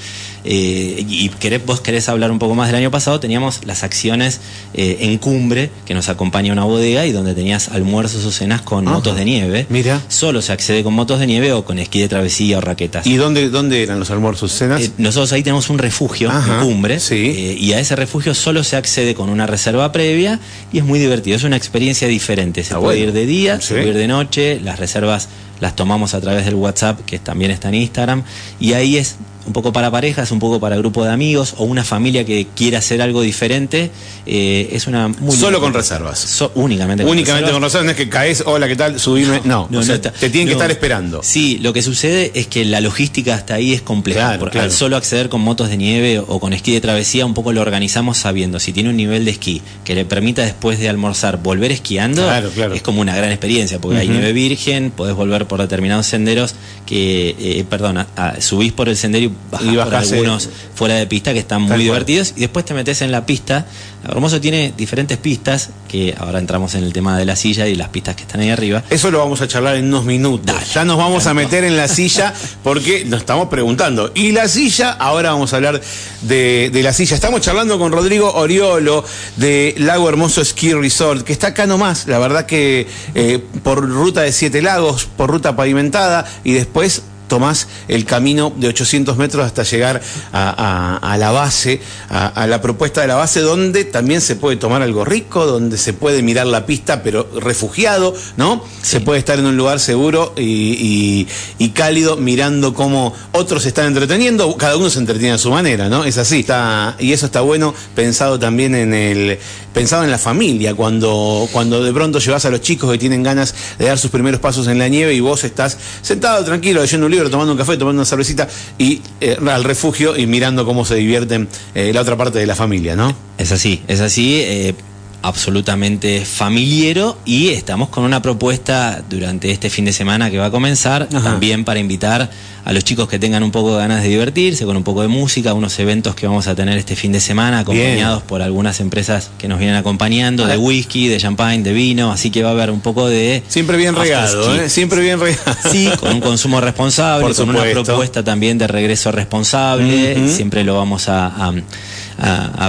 eh, 0.47 1.03
y 1.07 1.29
querés, 1.29 1.65
vos 1.65 1.81
querés 1.81 2.07
hablar 2.07 2.29
un 2.29 2.37
poco 2.37 2.53
más 2.53 2.67
del 2.67 2.75
año 2.75 2.91
pasado, 2.91 3.19
teníamos 3.19 3.65
las 3.65 3.83
acciones 3.83 4.39
eh, 4.75 4.97
en 5.01 5.17
cumbre, 5.17 5.71
que 5.85 5.95
nos 5.95 6.07
acompaña 6.07 6.53
una 6.53 6.63
bodega 6.63 7.05
y 7.05 7.11
donde 7.11 7.33
tenías 7.33 7.69
almuerzos 7.69 8.23
o 8.25 8.31
cenas 8.31 8.61
con 8.61 8.85
motos 8.85 9.15
de 9.15 9.25
nieve. 9.25 9.65
Mira. 9.69 10.01
Solo 10.07 10.43
se 10.43 10.53
accede 10.53 10.83
con 10.83 10.93
motos 10.93 11.19
de 11.19 11.25
nieve 11.25 11.51
o 11.51 11.65
con 11.65 11.79
esquí 11.79 11.99
de 11.99 12.07
travesía 12.07 12.59
o 12.59 12.61
raquetas. 12.61 13.07
¿Y 13.07 13.15
dónde, 13.15 13.49
dónde 13.49 13.81
eran 13.81 13.99
los 13.99 14.11
almuerzos 14.11 14.53
o 14.53 14.55
cenas? 14.55 14.81
Eh, 14.81 14.91
nosotros 14.99 15.33
ahí 15.33 15.41
tenemos 15.41 15.69
un 15.69 15.79
refugio 15.79 16.31
en 16.31 16.59
cumbre 16.61 16.99
y 17.09 17.73
a 17.73 17.79
ese 17.79 17.95
refugio 17.95 18.35
solo 18.35 18.63
se 18.63 18.75
accede 18.75 19.15
con 19.15 19.29
una 19.29 19.47
reserva 19.47 19.91
previa 19.91 20.39
y 20.71 20.77
es 20.77 20.85
muy 20.85 20.99
divertido, 20.99 21.37
es 21.37 21.43
una 21.43 21.57
experiencia 21.57 22.07
diferente. 22.07 22.63
Se 22.63 22.75
puede 22.75 22.99
ir 22.99 23.13
de 23.13 23.25
día, 23.25 23.59
se 23.61 23.73
puede 23.73 23.89
ir 23.89 23.95
de 23.95 24.07
noche, 24.07 24.59
las 24.61 24.79
reservas 24.79 25.27
las 25.59 25.75
tomamos 25.75 26.13
a 26.13 26.21
través 26.21 26.45
del 26.45 26.55
WhatsApp, 26.55 26.99
que 27.05 27.19
también 27.19 27.51
está 27.51 27.69
en 27.69 27.75
Instagram, 27.75 28.23
y 28.59 28.73
ahí 28.73 28.97
es 28.97 29.15
un 29.45 29.53
poco 29.53 29.71
para 29.71 29.91
parejas, 29.91 30.31
un 30.31 30.39
poco 30.39 30.59
para 30.59 30.77
grupo 30.77 31.03
de 31.03 31.11
amigos 31.11 31.55
o 31.57 31.63
una 31.65 31.83
familia 31.83 32.25
que 32.25 32.47
quiera 32.55 32.79
hacer 32.79 33.01
algo 33.01 33.21
diferente, 33.21 33.91
eh, 34.25 34.69
es 34.71 34.87
una 34.87 35.07
muy 35.07 35.35
Solo 35.35 35.59
con 35.59 35.73
reservas. 35.73 36.43
únicamente 36.55 37.03
con 37.03 37.11
únicamente 37.11 37.51
con 37.51 37.61
reservas, 37.61 37.85
no 37.85 37.91
es 37.91 37.97
que 37.97 38.09
caes, 38.09 38.43
hola, 38.45 38.67
¿qué 38.67 38.75
tal? 38.75 38.99
Subime. 38.99 39.41
No, 39.43 39.67
te 39.91 40.29
tienen 40.29 40.47
que 40.47 40.53
estar 40.53 40.71
esperando. 40.71 41.21
Sí, 41.23 41.59
lo 41.59 41.73
que 41.73 41.81
sucede 41.81 42.31
es 42.33 42.47
que 42.47 42.65
la 42.65 42.81
logística 42.81 43.35
hasta 43.35 43.55
ahí 43.55 43.73
es 43.73 43.81
compleja. 43.81 44.37
porque 44.39 44.59
Al 44.59 44.71
solo 44.71 44.97
acceder 44.97 45.29
con 45.29 45.41
motos 45.41 45.69
de 45.69 45.77
nieve 45.77 46.19
o 46.19 46.39
con 46.39 46.53
esquí 46.53 46.71
de 46.73 46.81
travesía, 46.81 47.25
un 47.25 47.33
poco 47.33 47.51
lo 47.51 47.61
organizamos 47.61 48.17
sabiendo 48.17 48.59
si 48.59 48.73
tiene 48.73 48.89
un 48.89 48.97
nivel 48.97 49.25
de 49.25 49.31
esquí 49.31 49.61
que 49.83 49.95
le 49.95 50.05
permita 50.05 50.41
después 50.41 50.79
de 50.79 50.89
almorzar 50.89 51.37
volver 51.41 51.71
esquiando, 51.71 52.29
es 52.73 52.81
como 52.81 53.01
una 53.01 53.15
gran 53.15 53.31
experiencia, 53.31 53.79
porque 53.79 53.99
hay 53.99 54.07
nieve 54.07 54.33
virgen, 54.33 54.91
podés 54.91 55.15
volver 55.15 55.45
por 55.45 55.61
determinados 55.61 56.07
senderos 56.07 56.55
que, 56.85 57.35
eh, 57.39 57.65
perdona, 57.69 58.07
subís 58.39 58.71
por 58.71 58.89
el 58.89 58.97
sendero 58.97 59.25
y 59.25 59.31
y 59.61 59.75
por 59.75 59.95
algunos 59.95 60.49
fuera 60.75 60.95
de 60.95 61.07
pista 61.07 61.33
que 61.33 61.39
están 61.39 61.61
muy 61.61 61.77
divertidos 61.77 62.33
y 62.35 62.41
después 62.41 62.65
te 62.65 62.73
metes 62.73 63.01
en 63.01 63.11
la 63.11 63.25
pista. 63.25 63.65
Hermoso 64.07 64.39
tiene 64.39 64.71
diferentes 64.77 65.17
pistas, 65.17 65.69
que 65.87 66.13
ahora 66.19 66.37
entramos 66.37 66.75
en 66.75 66.83
el 66.83 66.93
tema 66.93 67.17
de 67.17 67.25
la 67.25 67.35
silla 67.35 67.67
y 67.67 67.75
las 67.75 67.89
pistas 67.89 68.15
que 68.15 68.21
están 68.21 68.41
ahí 68.41 68.51
arriba. 68.51 68.83
Eso 68.89 69.09
lo 69.09 69.17
vamos 69.17 69.41
a 69.41 69.47
charlar 69.47 69.77
en 69.77 69.85
unos 69.85 70.05
minutos. 70.05 70.55
ya 70.73 70.85
nos 70.85 70.97
vamos 70.97 71.25
a 71.25 71.33
meter 71.33 71.63
en 71.63 71.75
la 71.75 71.87
silla 71.87 72.33
porque 72.63 73.03
nos 73.05 73.21
estamos 73.21 73.47
preguntando. 73.47 74.11
¿Y 74.13 74.31
la 74.31 74.47
silla? 74.47 74.91
Ahora 74.91 75.31
vamos 75.31 75.53
a 75.53 75.55
hablar 75.55 75.81
de, 76.21 76.81
la 76.83 76.93
silla. 76.93 77.15
Estamos 77.15 77.41
charlando 77.41 77.79
con 77.79 77.91
Rodrigo 77.91 78.31
Oriolo 78.33 79.03
de 79.37 79.73
Lago 79.79 80.07
Hermoso 80.07 80.45
Ski 80.45 80.73
Resort, 80.73 81.23
que 81.23 81.33
está 81.33 81.47
acá 81.47 81.65
nomás. 81.65 82.07
La 82.07 82.19
verdad 82.19 82.45
que 82.45 82.87
eh, 83.15 83.39
por 83.63 83.87
ruta 83.89 84.21
de 84.21 84.31
Siete 84.31 84.61
Lagos, 84.61 85.07
por 85.17 85.31
ruta 85.31 85.55
pavimentada 85.55 86.25
y 86.43 86.53
después 86.53 87.01
tomás 87.27 87.67
el 87.87 88.05
camino 88.05 88.53
de 88.55 88.67
800 88.67 89.17
metros 89.17 89.45
hasta 89.45 89.63
llegar 89.63 90.01
a, 90.31 91.15
la 91.19 91.31
base, 91.31 91.81
a, 92.09 92.47
la 92.47 92.61
propuesta 92.61 93.01
de 93.01 93.07
la 93.07 93.15
base, 93.15 93.41
donde 93.41 93.85
también 93.85 94.21
se 94.21 94.35
puede 94.35 94.57
tomar 94.57 94.81
algo 94.81 95.05
rico, 95.05 95.45
donde 95.45 95.77
se 95.77 95.93
puede 95.93 96.21
mirar 96.21 96.47
la 96.47 96.65
pista, 96.65 97.03
pero 97.03 97.27
refugiado, 97.39 98.13
¿no? 98.37 98.63
Se 98.81 99.01
puede 99.01 99.19
estar 99.19 99.39
en 99.39 99.45
un 99.45 99.57
lugar 99.57 99.79
seguro 99.79 100.33
y, 100.37 101.25
cálido, 101.73 102.15
mirando 102.15 102.73
cómo 102.73 103.13
otros 103.33 103.63
se 103.63 103.69
están 103.69 103.87
entreteniendo, 103.87 104.55
cada 104.55 104.77
uno 104.77 104.89
se 104.89 104.99
entretiene 104.99 105.33
a 105.33 105.37
su 105.37 105.51
manera, 105.51 105.89
¿no? 105.89 106.05
Es 106.05 106.17
así, 106.17 106.39
está, 106.39 106.95
y 106.99 107.11
eso 107.11 107.25
está 107.25 107.41
bueno, 107.41 107.73
pensado 107.95 108.39
también 108.39 108.75
en 108.75 108.93
el, 108.93 109.37
pensado 109.73 110.05
en 110.05 110.11
la 110.11 110.17
familia, 110.17 110.73
cuando, 110.73 111.49
cuando 111.51 111.83
de 111.83 111.91
pronto 111.91 112.19
llevas 112.19 112.45
a 112.45 112.49
los 112.49 112.61
chicos 112.61 112.89
que 112.91 112.97
tienen 112.97 113.23
ganas 113.23 113.53
de 113.77 113.85
dar 113.85 113.97
sus 113.97 114.09
primeros 114.09 114.39
pasos 114.39 114.67
en 114.67 114.79
la 114.79 114.87
nieve 114.87 115.13
y 115.13 115.19
vos 115.19 115.43
estás 115.43 115.77
sentado 116.01 116.45
tranquilo 116.45 116.81
leyendo 116.81 117.07
un 117.07 117.11
tomando 117.23 117.53
un 117.53 117.57
café, 117.57 117.77
tomando 117.77 118.01
una 118.01 118.05
cervecita 118.05 118.47
y 118.77 119.01
eh, 119.21 119.37
al 119.47 119.63
refugio 119.63 120.17
y 120.17 120.27
mirando 120.27 120.65
cómo 120.65 120.85
se 120.85 120.95
divierten 120.95 121.47
eh, 121.73 121.91
la 121.93 122.01
otra 122.01 122.15
parte 122.15 122.39
de 122.39 122.45
la 122.45 122.55
familia, 122.55 122.95
¿no? 122.95 123.15
Es 123.37 123.51
así, 123.51 123.81
es 123.87 124.01
así. 124.01 124.75
Absolutamente 125.25 126.23
familiero 126.23 127.17
y 127.25 127.49
estamos 127.49 127.89
con 127.89 128.03
una 128.03 128.21
propuesta 128.21 129.03
durante 129.09 129.49
este 129.49 129.71
fin 129.71 129.83
de 129.83 129.91
semana 129.91 130.29
que 130.29 130.37
va 130.37 130.45
a 130.45 130.51
comenzar 130.51 131.07
también 131.09 131.65
para 131.65 131.79
invitar 131.79 132.29
a 132.63 132.73
los 132.73 132.83
chicos 132.83 133.07
que 133.07 133.17
tengan 133.17 133.41
un 133.41 133.51
poco 133.51 133.73
de 133.73 133.79
ganas 133.79 134.03
de 134.03 134.09
divertirse 134.09 134.65
con 134.65 134.77
un 134.77 134.83
poco 134.83 135.01
de 135.01 135.07
música, 135.07 135.53
unos 135.53 135.77
eventos 135.79 136.13
que 136.13 136.27
vamos 136.27 136.47
a 136.47 136.53
tener 136.53 136.77
este 136.77 136.95
fin 136.95 137.11
de 137.11 137.19
semana 137.19 137.59
acompañados 137.59 138.21
por 138.21 138.43
algunas 138.43 138.79
empresas 138.79 139.31
que 139.39 139.47
nos 139.47 139.57
vienen 139.57 139.75
acompañando 139.75 140.45
de 140.45 140.57
whisky, 140.57 141.07
de 141.07 141.17
champagne, 141.17 141.63
de 141.63 141.73
vino, 141.73 142.11
así 142.11 142.29
que 142.29 142.43
va 142.43 142.49
a 142.49 142.53
haber 142.53 142.69
un 142.69 142.81
poco 142.81 143.07
de 143.07 143.41
siempre 143.47 143.77
bien 143.77 143.95
regado, 143.95 144.55
¿eh? 144.55 144.69
siempre 144.69 145.01
bien 145.01 145.19
regado. 145.19 145.57
Sí, 145.71 145.89
con 145.99 146.13
un 146.13 146.21
consumo 146.21 146.61
responsable, 146.61 147.33
con 147.33 147.49
una 147.49 147.63
propuesta 147.63 148.23
también 148.23 148.59
de 148.59 148.67
regreso 148.67 149.11
responsable, 149.11 150.29
siempre 150.29 150.63
lo 150.63 150.75
vamos 150.75 151.09
a 151.09 151.15
a, 151.15 151.53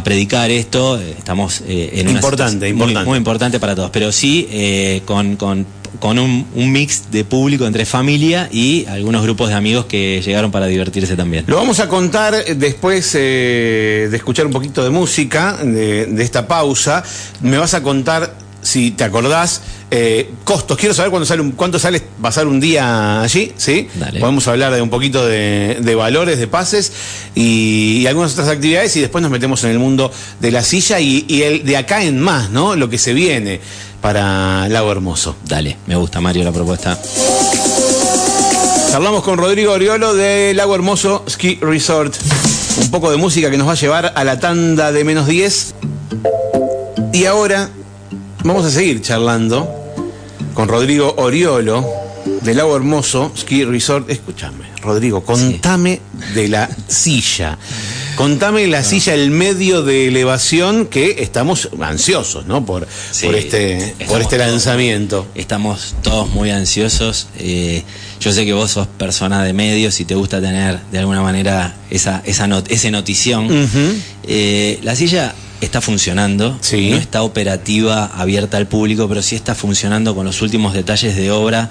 predicar 0.06 0.50
esto. 0.50 1.00
Estamos 1.00 1.62
eh, 1.66 1.90
en 1.94 2.08
una 2.08 2.18
importante, 2.18 2.68
importante. 2.68 3.08
Muy, 3.08 3.18
importante 3.18 3.60
para 3.60 3.74
todos, 3.74 3.90
pero 3.90 4.12
sí 4.12 4.46
eh, 4.50 5.02
con, 5.04 5.36
con, 5.36 5.66
un, 6.18 6.46
mix 6.54 7.10
de 7.10 7.24
público 7.24 7.66
entre 7.66 7.84
familia 7.86 8.48
y 8.52 8.86
algunos 8.86 9.22
grupos 9.22 9.48
de 9.48 9.54
amigos 9.54 9.86
que 9.86 10.22
llegaron 10.22 10.50
para 10.52 10.66
divertirse 10.66 11.16
también. 11.16 11.44
Lo 11.48 11.56
vamos 11.56 11.80
a 11.80 11.88
contar 11.88 12.44
después 12.56 13.12
eh, 13.14 14.08
de 14.10 14.16
escuchar 14.16 14.46
un 14.46 14.52
poquito 14.52 14.84
de 14.84 14.90
música, 14.90 15.56
de, 15.56 16.06
de 16.06 16.22
esta 16.22 16.46
pausa. 16.46 17.02
Me 17.42 17.58
vas 17.58 17.74
a 17.74 17.82
contar 17.82 18.45
si 18.66 18.90
te 18.90 19.04
acordás, 19.04 19.62
eh, 19.90 20.30
costos. 20.44 20.76
Quiero 20.76 20.94
saber 20.94 21.10
cuánto 21.10 21.26
sale, 21.26 21.40
un, 21.40 21.52
cuánto 21.52 21.78
sale 21.78 22.02
pasar 22.20 22.48
un 22.48 22.58
día 22.58 23.22
allí, 23.22 23.52
¿sí? 23.56 23.88
Podemos 24.18 24.46
hablar 24.48 24.74
de 24.74 24.82
un 24.82 24.90
poquito 24.90 25.24
de, 25.24 25.94
valores, 25.96 26.38
de 26.38 26.48
pases 26.48 26.92
y, 27.34 28.04
algunas 28.06 28.32
otras 28.32 28.48
actividades 28.48 28.96
y 28.96 29.00
después 29.00 29.22
nos 29.22 29.30
metemos 29.30 29.62
en 29.64 29.70
el 29.70 29.78
mundo 29.78 30.10
de 30.40 30.50
la 30.50 30.62
silla 30.62 30.98
y, 31.00 31.42
el 31.42 31.64
de 31.64 31.76
acá 31.76 32.02
en 32.02 32.20
más, 32.20 32.50
¿no? 32.50 32.74
Lo 32.74 32.90
que 32.90 32.98
se 32.98 33.14
viene 33.14 33.60
para 34.00 34.68
Lago 34.68 34.90
Hermoso. 34.90 35.36
Dale, 35.44 35.76
me 35.86 35.94
gusta 35.94 36.20
Mario 36.20 36.42
la 36.42 36.52
propuesta. 36.52 36.98
Hablamos 38.92 39.22
con 39.22 39.38
Rodrigo 39.38 39.72
Oriolo 39.72 40.14
de 40.14 40.52
Lago 40.54 40.74
Hermoso 40.74 41.24
Ski 41.28 41.58
Resort. 41.60 42.14
Un 42.80 42.90
poco 42.90 43.10
de 43.10 43.16
música 43.16 43.50
que 43.50 43.56
nos 43.56 43.68
va 43.68 43.72
a 43.72 43.76
llevar 43.76 44.12
a 44.16 44.24
la 44.24 44.40
tanda 44.40 44.90
de 44.90 45.04
menos 45.04 45.26
10. 45.26 45.74
Y 47.12 47.24
ahora 47.24 47.70
Vamos 48.46 48.64
a 48.64 48.70
seguir 48.70 49.02
charlando 49.02 49.68
con 50.54 50.68
Rodrigo 50.68 51.16
Oriolo 51.18 51.84
del 52.42 52.56
Lago 52.56 52.76
Hermoso 52.76 53.32
Ski 53.36 53.64
Resort. 53.64 54.08
Escúchame, 54.08 54.66
Rodrigo, 54.82 55.24
contame 55.24 56.00
de 56.32 56.46
la 56.46 56.70
silla. 56.86 57.58
Contame 58.14 58.68
la 58.68 58.84
silla, 58.84 59.14
el 59.14 59.32
medio 59.32 59.82
de 59.82 60.06
elevación 60.06 60.86
que 60.86 61.16
estamos 61.18 61.70
ansiosos, 61.80 62.46
¿no? 62.46 62.64
Por, 62.64 62.86
por 62.86 63.34
este, 63.34 63.96
por 64.06 64.20
este 64.20 64.38
lanzamiento. 64.38 65.26
estamos 65.34 65.96
todos 66.02 66.28
muy 66.30 66.50
ansiosos. 66.50 67.26
Eh, 67.40 67.82
yo 68.20 68.32
sé 68.32 68.44
que 68.44 68.52
vos 68.52 68.70
sos 68.70 68.86
persona 68.86 69.42
de 69.42 69.54
medios 69.54 69.98
y 69.98 70.04
te 70.04 70.14
gusta 70.14 70.40
tener 70.40 70.78
de 70.92 71.00
alguna 71.00 71.20
manera 71.20 71.74
esa, 71.90 72.22
esa 72.24 72.48
ese 72.68 72.92
notición. 72.92 73.48
Eh, 74.22 74.78
la 74.84 74.94
silla 74.94 75.34
está 75.60 75.80
funcionando, 75.80 76.58
no 76.72 76.96
está 76.96 77.22
operativa, 77.22 78.06
abierta 78.06 78.56
al 78.56 78.66
público, 78.66 79.08
pero 79.08 79.22
sí 79.22 79.36
está 79.36 79.54
funcionando 79.54 80.14
con 80.14 80.26
los 80.26 80.42
últimos 80.42 80.74
detalles 80.74 81.16
de 81.16 81.30
obra 81.30 81.70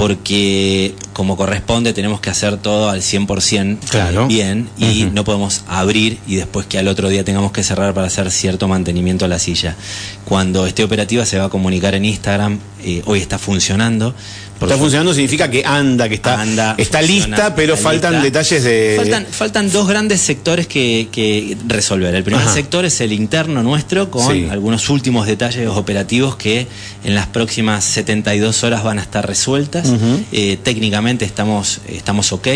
porque 0.00 0.94
como 1.12 1.36
corresponde 1.36 1.92
tenemos 1.92 2.20
que 2.20 2.30
hacer 2.30 2.56
todo 2.56 2.88
al 2.88 3.02
100% 3.02 3.78
claro. 3.90 4.26
bien 4.28 4.70
y 4.78 5.04
no 5.12 5.24
podemos 5.24 5.62
abrir 5.68 6.18
y 6.26 6.36
después 6.36 6.64
que 6.66 6.78
al 6.78 6.88
otro 6.88 7.10
día 7.10 7.22
tengamos 7.22 7.52
que 7.52 7.62
cerrar 7.62 7.92
para 7.92 8.06
hacer 8.06 8.30
cierto 8.30 8.66
mantenimiento 8.66 9.26
a 9.26 9.28
la 9.28 9.38
silla. 9.38 9.76
Cuando 10.24 10.66
esté 10.66 10.84
operativa 10.84 11.26
se 11.26 11.38
va 11.38 11.46
a 11.46 11.48
comunicar 11.50 11.94
en 11.94 12.06
Instagram, 12.06 12.60
eh, 12.82 13.02
hoy 13.04 13.18
está 13.18 13.38
funcionando, 13.38 14.14
está 14.60 14.76
funcionando 14.76 15.14
significa 15.14 15.50
que 15.50 15.64
anda, 15.64 16.08
que 16.08 16.16
está, 16.16 16.74
está 16.76 17.02
lista, 17.02 17.54
pero 17.54 17.76
faltan 17.76 18.22
detalles 18.22 18.62
de. 18.62 19.24
Faltan, 19.30 19.70
dos 19.70 19.88
grandes 19.88 20.20
sectores 20.20 20.66
que, 20.66 21.56
resolver. 21.66 22.14
El 22.14 22.24
primer 22.24 22.46
sector 22.48 22.84
es 22.84 23.00
el 23.00 23.12
interno 23.12 23.62
nuestro, 23.62 24.10
con 24.10 24.50
algunos 24.50 24.88
últimos 24.90 25.26
detalles 25.26 25.68
operativos 25.68 26.36
que 26.36 26.66
en 27.04 27.14
las 27.14 27.26
próximas 27.26 27.84
72 27.84 28.64
horas 28.64 28.82
van 28.82 28.98
a 28.98 29.02
estar 29.02 29.26
resueltas. 29.26 29.88
Eh, 30.32 30.58
técnicamente 30.62 31.24
estamos, 31.24 31.80
estamos 31.88 32.32
ok. 32.32 32.48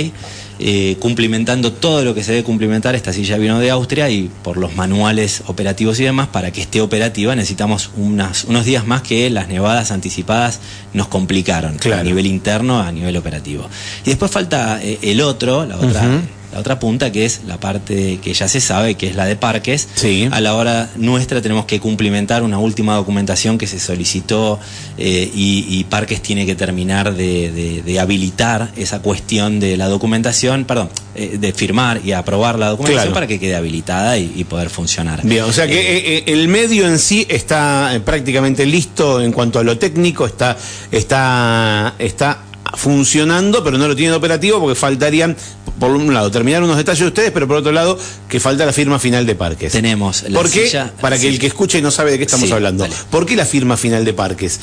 Eh, 0.61 0.97
cumplimentando 1.01 1.73
todo 1.73 2.05
lo 2.05 2.15
que 2.15 2.23
se 2.23 2.33
debe 2.33 2.45
cumplimentar. 2.45 2.95
Esta 2.95 3.13
silla 3.13 3.37
vino 3.39 3.59
de 3.59 3.71
Austria 3.71 4.09
y 4.11 4.31
por 4.43 4.57
los 4.57 4.77
manuales 4.77 5.43
operativos 5.47 5.99
y 5.99 6.05
demás, 6.05 6.29
para 6.29 6.53
que 6.53 6.61
esté 6.61 6.81
operativa 6.81 7.35
necesitamos 7.35 7.91
unas, 7.97 8.45
unos 8.45 8.65
días 8.65 8.87
más 8.87 9.03
que 9.03 9.29
las 9.31 9.49
nevadas 9.49 9.91
anticipadas 9.91 10.61
nos 10.93 11.09
complicaron 11.09 11.77
a 11.93 12.03
nivel 12.03 12.27
interno, 12.27 12.81
a 12.81 12.93
nivel 12.93 13.17
operativo. 13.17 13.69
Y 14.05 14.11
después 14.11 14.31
falta 14.31 14.81
eh, 14.83 14.99
el 15.03 15.21
otro, 15.21 15.67
la 15.67 15.77
otra 15.77 16.23
la 16.55 16.61
otra 16.61 16.79
punta 16.79 17.11
que 17.11 17.25
es 17.25 17.41
la 17.49 17.59
parte 17.59 18.21
que 18.23 18.33
ya 18.33 18.47
se 18.47 18.61
sabe, 18.61 18.95
que 18.95 19.09
es 19.09 19.17
la 19.17 19.27
de 19.27 19.35
parques. 19.35 19.89
A 20.31 20.41
la 20.41 20.55
hora 20.55 20.89
nuestra 20.95 21.43
tenemos 21.43 21.65
que 21.65 21.81
cumplimentar 21.81 22.45
una 22.45 22.59
última 22.59 22.95
documentación 22.95 23.59
que 23.59 23.67
se 23.67 23.81
solicitó 23.81 24.61
eh, 24.97 25.29
y, 25.35 25.83
Parques 25.91 26.23
tiene 26.23 26.47
que 26.47 26.55
terminar 26.55 27.15
de, 27.15 27.99
habilitar 28.01 28.71
esa 28.77 29.01
cuestión 29.01 29.59
de 29.59 29.77
la 29.77 29.89
documentación, 29.89 30.65
perdón, 30.65 30.91
eh, 31.17 31.39
de 31.39 31.53
firmar 31.53 32.01
y 32.05 32.13
aprobar 32.13 32.59
la 32.59 32.69
documentación 32.69 33.13
para 33.13 33.27
que 33.27 33.41
quede 33.41 33.57
habilitada 33.57 34.17
y, 34.17 34.45
poder 34.45 34.71
funcionar. 34.71 35.23
Bien, 35.25 35.43
o 35.43 35.53
sea 35.53 35.67
que 35.67 36.19
eh, 36.19 36.25
el 36.29 36.47
medio 36.47 36.87
en 36.87 37.01
sí 37.01 37.27
está 37.29 38.01
prácticamente 38.05 38.65
listo 38.65 39.21
en 39.21 39.33
cuanto 39.33 39.59
a 39.59 39.65
lo 39.65 39.77
técnico, 39.77 40.27
está, 40.27 40.57
está, 40.93 41.95
está 41.99 42.45
funcionando, 42.77 43.63
pero 43.65 43.79
no 43.79 43.89
lo 43.89 43.97
tienen 43.97 44.15
operativo 44.15 44.61
porque 44.61 44.75
faltarían, 44.75 45.37
por 45.79 45.91
un 45.91 46.13
lado, 46.13 46.31
terminar 46.31 46.63
unos 46.63 46.77
detalles 46.77 47.01
de 47.01 47.09
ustedes, 47.09 47.31
pero 47.31 47.47
por 47.47 47.57
otro 47.57 47.73
lado, 47.73 47.99
que 48.29 48.41
falta 48.41 48.67
la 48.67 48.73
firma 48.73 48.99
final 48.99 49.27
de 49.27 49.35
Parques. 49.35 49.73
Tenemos 49.73 50.25
la 50.29 50.39
¿Por 50.39 50.51
qué? 50.51 50.71
Para 51.01 51.19
que 51.19 51.29
el 51.29 51.39
que 51.39 51.47
escuche 51.47 51.81
no 51.83 51.91
sabe 51.91 52.13
de 52.13 52.19
qué 52.19 52.25
estamos 52.25 52.51
hablando. 52.53 52.87
¿Por 53.11 53.27
qué 53.27 53.37
la 53.37 53.47
firma 53.47 53.77
final 53.77 54.05
de 54.05 54.13
Parques? 54.13 54.61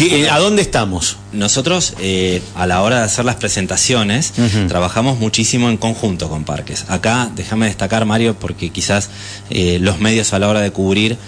Eh, 0.00 0.28
¿A 0.30 0.38
dónde 0.38 0.62
estamos? 0.62 1.16
Nosotros, 1.32 1.94
eh, 1.98 2.40
a 2.54 2.66
la 2.66 2.82
hora 2.82 2.98
de 2.98 3.04
hacer 3.04 3.24
las 3.24 3.34
presentaciones, 3.34 4.32
trabajamos 4.68 5.18
muchísimo 5.18 5.68
en 5.68 5.76
conjunto 5.76 6.28
con 6.28 6.44
parques. 6.44 6.84
Acá, 6.88 7.30
déjame 7.34 7.66
destacar, 7.66 8.04
Mario, 8.04 8.36
porque 8.38 8.70
quizás 8.70 9.10
eh, 9.50 9.78
los 9.80 9.98
medios 9.98 10.32
a 10.32 10.38
la 10.38 10.48
hora 10.48 10.60
de 10.60 10.70
cubrir 10.70 11.18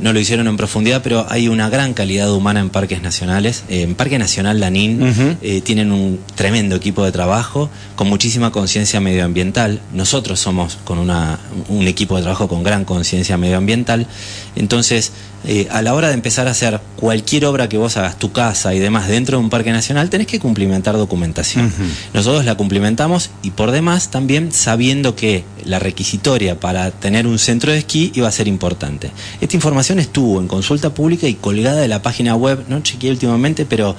no 0.00 0.12
lo 0.12 0.20
hicieron 0.20 0.46
en 0.46 0.56
profundidad, 0.56 1.02
pero 1.02 1.26
hay 1.28 1.48
una 1.48 1.68
gran 1.68 1.94
calidad 1.94 2.32
humana 2.32 2.60
en 2.60 2.70
parques 2.70 3.02
nacionales. 3.02 3.64
Eh, 3.68 3.82
en 3.82 3.94
Parque 3.94 4.18
Nacional 4.18 4.60
Lanín 4.60 5.38
eh, 5.42 5.60
tienen 5.62 5.90
un 5.90 6.20
tremendo 6.34 6.76
equipo 6.76 7.04
de 7.04 7.12
trabajo 7.12 7.70
con 7.96 8.08
muchísima 8.08 8.52
conciencia 8.52 9.00
medioambiental. 9.00 9.80
Nosotros 9.92 10.38
somos 10.38 10.78
con 10.84 10.98
una, 10.98 11.38
un 11.68 11.86
equipo 11.88 12.16
de 12.16 12.22
trabajo 12.22 12.46
con 12.48 12.62
gran 12.62 12.84
conciencia 12.84 13.36
medioambiental. 13.36 14.06
Entonces, 14.54 15.12
a 15.70 15.82
la 15.82 15.94
hora 15.94 16.08
de 16.08 16.14
empezar 16.14 16.48
a 16.48 16.52
hacer 16.52 16.80
cualquier 16.96 17.44
obra 17.44 17.68
que 17.68 17.76
vos 17.76 17.96
hagas, 17.96 18.18
tu 18.18 18.32
casa 18.32 18.74
y 18.74 18.78
demás, 18.78 19.08
dentro 19.08 19.38
de 19.38 19.44
un 19.44 19.50
parque 19.50 19.72
nacional, 19.72 20.08
tenés 20.08 20.26
que 20.26 20.40
cumplimentar 20.40 20.96
documentación. 20.96 21.72
Nosotros 22.14 22.44
la 22.44 22.56
cumplimentamos 22.56 23.30
y 23.42 23.50
por 23.50 23.70
demás 23.70 24.10
también 24.10 24.52
sabiendo 24.52 25.14
que 25.16 25.44
la 25.64 25.78
requisitoria 25.78 26.58
para 26.60 26.90
tener 26.90 27.26
un 27.26 27.38
centro 27.38 27.72
de 27.72 27.78
esquí 27.78 28.12
iba 28.14 28.28
a 28.28 28.32
ser 28.32 28.48
importante. 28.48 29.10
Esta 29.40 29.56
información 29.56 29.98
estuvo 29.98 30.40
en 30.40 30.48
consulta 30.48 30.94
pública 30.94 31.26
y 31.26 31.34
colgada 31.34 31.80
de 31.80 31.88
la 31.88 32.02
página 32.02 32.34
web, 32.36 32.64
no 32.68 32.80
chequeé 32.80 33.10
últimamente, 33.10 33.66
pero 33.66 33.96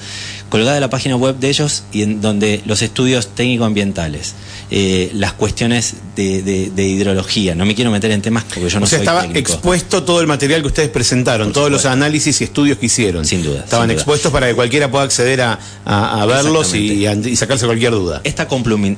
colgada 0.55 0.75
de 0.75 0.79
la 0.79 0.89
página 0.89 1.17
web 1.17 1.35
de 1.37 1.49
ellos 1.49 1.83
y 1.91 2.03
en 2.03 2.21
donde 2.21 2.61
los 2.65 2.81
estudios 2.81 3.27
técnico-ambientales, 3.35 4.35
eh, 4.71 5.11
las 5.13 5.33
cuestiones 5.33 5.95
de, 6.15 6.71
hidrología, 6.77 7.55
no 7.55 7.65
me 7.65 7.75
quiero 7.75 7.91
meter 7.91 8.11
en 8.11 8.21
temas 8.21 8.45
porque 8.45 8.69
yo 8.69 8.79
no 8.79 8.85
o 8.85 8.87
sea, 8.87 8.99
estaba 8.99 9.25
expuesto 9.25 10.03
todo 10.03 10.21
el 10.21 10.27
material 10.27 10.61
que 10.61 10.67
ustedes 10.67 10.87
presentaron, 10.87 11.51
todos 11.51 11.69
los 11.69 11.85
análisis 11.85 12.39
y 12.39 12.45
estudios 12.45 12.77
que 12.77 12.85
hicieron. 12.85 13.25
Sin 13.25 13.43
duda. 13.43 13.65
Estaban 13.65 13.91
expuestos 13.91 14.31
para 14.31 14.47
que 14.47 14.55
cualquiera 14.55 14.89
pueda 14.89 15.03
acceder 15.03 15.41
a, 15.41 16.25
verlos 16.25 16.73
y, 16.73 17.05
sacarse 17.35 17.65
cualquier 17.65 17.91
duda. 17.91 18.21
Esta, 18.23 18.47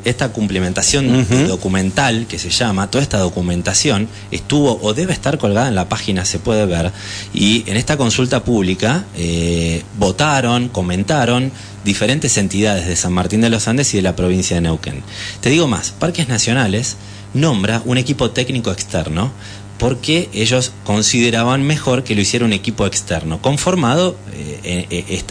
esta 0.05 0.31
complementación 0.31 1.47
documental 1.47 2.27
que 2.27 2.37
se 2.37 2.51
llama, 2.51 2.91
toda 2.91 3.01
esta 3.01 3.17
documentación 3.17 4.07
estuvo 4.29 4.79
o 4.83 4.93
debe 4.93 5.13
estar 5.13 5.39
colgada 5.39 5.69
en 5.69 5.75
la 5.75 5.89
página, 5.89 6.23
se 6.23 6.37
puede 6.37 6.67
ver, 6.67 6.91
y 7.33 7.63
en 7.65 7.77
esta 7.77 7.97
consulta 7.97 8.43
pública 8.43 9.05
eh, 9.15 9.81
votaron, 9.97 10.69
comentaron 10.69 11.46
diferentes 11.83 12.37
entidades 12.37 12.87
de 12.87 12.95
San 12.95 13.13
Martín 13.13 13.41
de 13.41 13.49
los 13.49 13.67
Andes 13.67 13.93
y 13.93 13.97
de 13.97 14.03
la 14.03 14.15
provincia 14.15 14.55
de 14.55 14.61
Neuquén. 14.61 15.03
Te 15.41 15.49
digo 15.49 15.67
más, 15.67 15.91
Parques 15.91 16.27
Nacionales 16.27 16.97
nombra 17.33 17.81
un 17.85 17.97
equipo 17.97 18.31
técnico 18.31 18.71
externo 18.71 19.31
porque 19.77 20.29
ellos 20.33 20.71
consideraban 20.83 21.63
mejor 21.63 22.03
que 22.03 22.15
lo 22.15 22.21
hiciera 22.21 22.45
un 22.45 22.53
equipo 22.53 22.85
externo, 22.85 23.41
conformado 23.41 24.17
eh, 24.33 24.87
eh, 24.89 25.23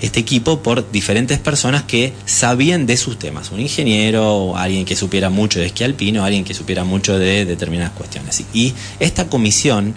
este 0.00 0.20
equipo 0.20 0.62
por 0.62 0.90
diferentes 0.90 1.38
personas 1.38 1.84
que 1.84 2.12
sabían 2.24 2.86
de 2.86 2.96
sus 2.96 3.18
temas, 3.18 3.52
un 3.52 3.60
ingeniero, 3.60 4.56
alguien 4.56 4.84
que 4.84 4.96
supiera 4.96 5.30
mucho 5.30 5.60
de 5.60 5.66
esquí 5.66 5.84
alpino, 5.84 6.24
alguien 6.24 6.44
que 6.44 6.54
supiera 6.54 6.84
mucho 6.84 7.18
de 7.18 7.44
determinadas 7.44 7.92
cuestiones. 7.92 8.42
Y 8.52 8.74
esta 8.98 9.28
comisión 9.28 9.94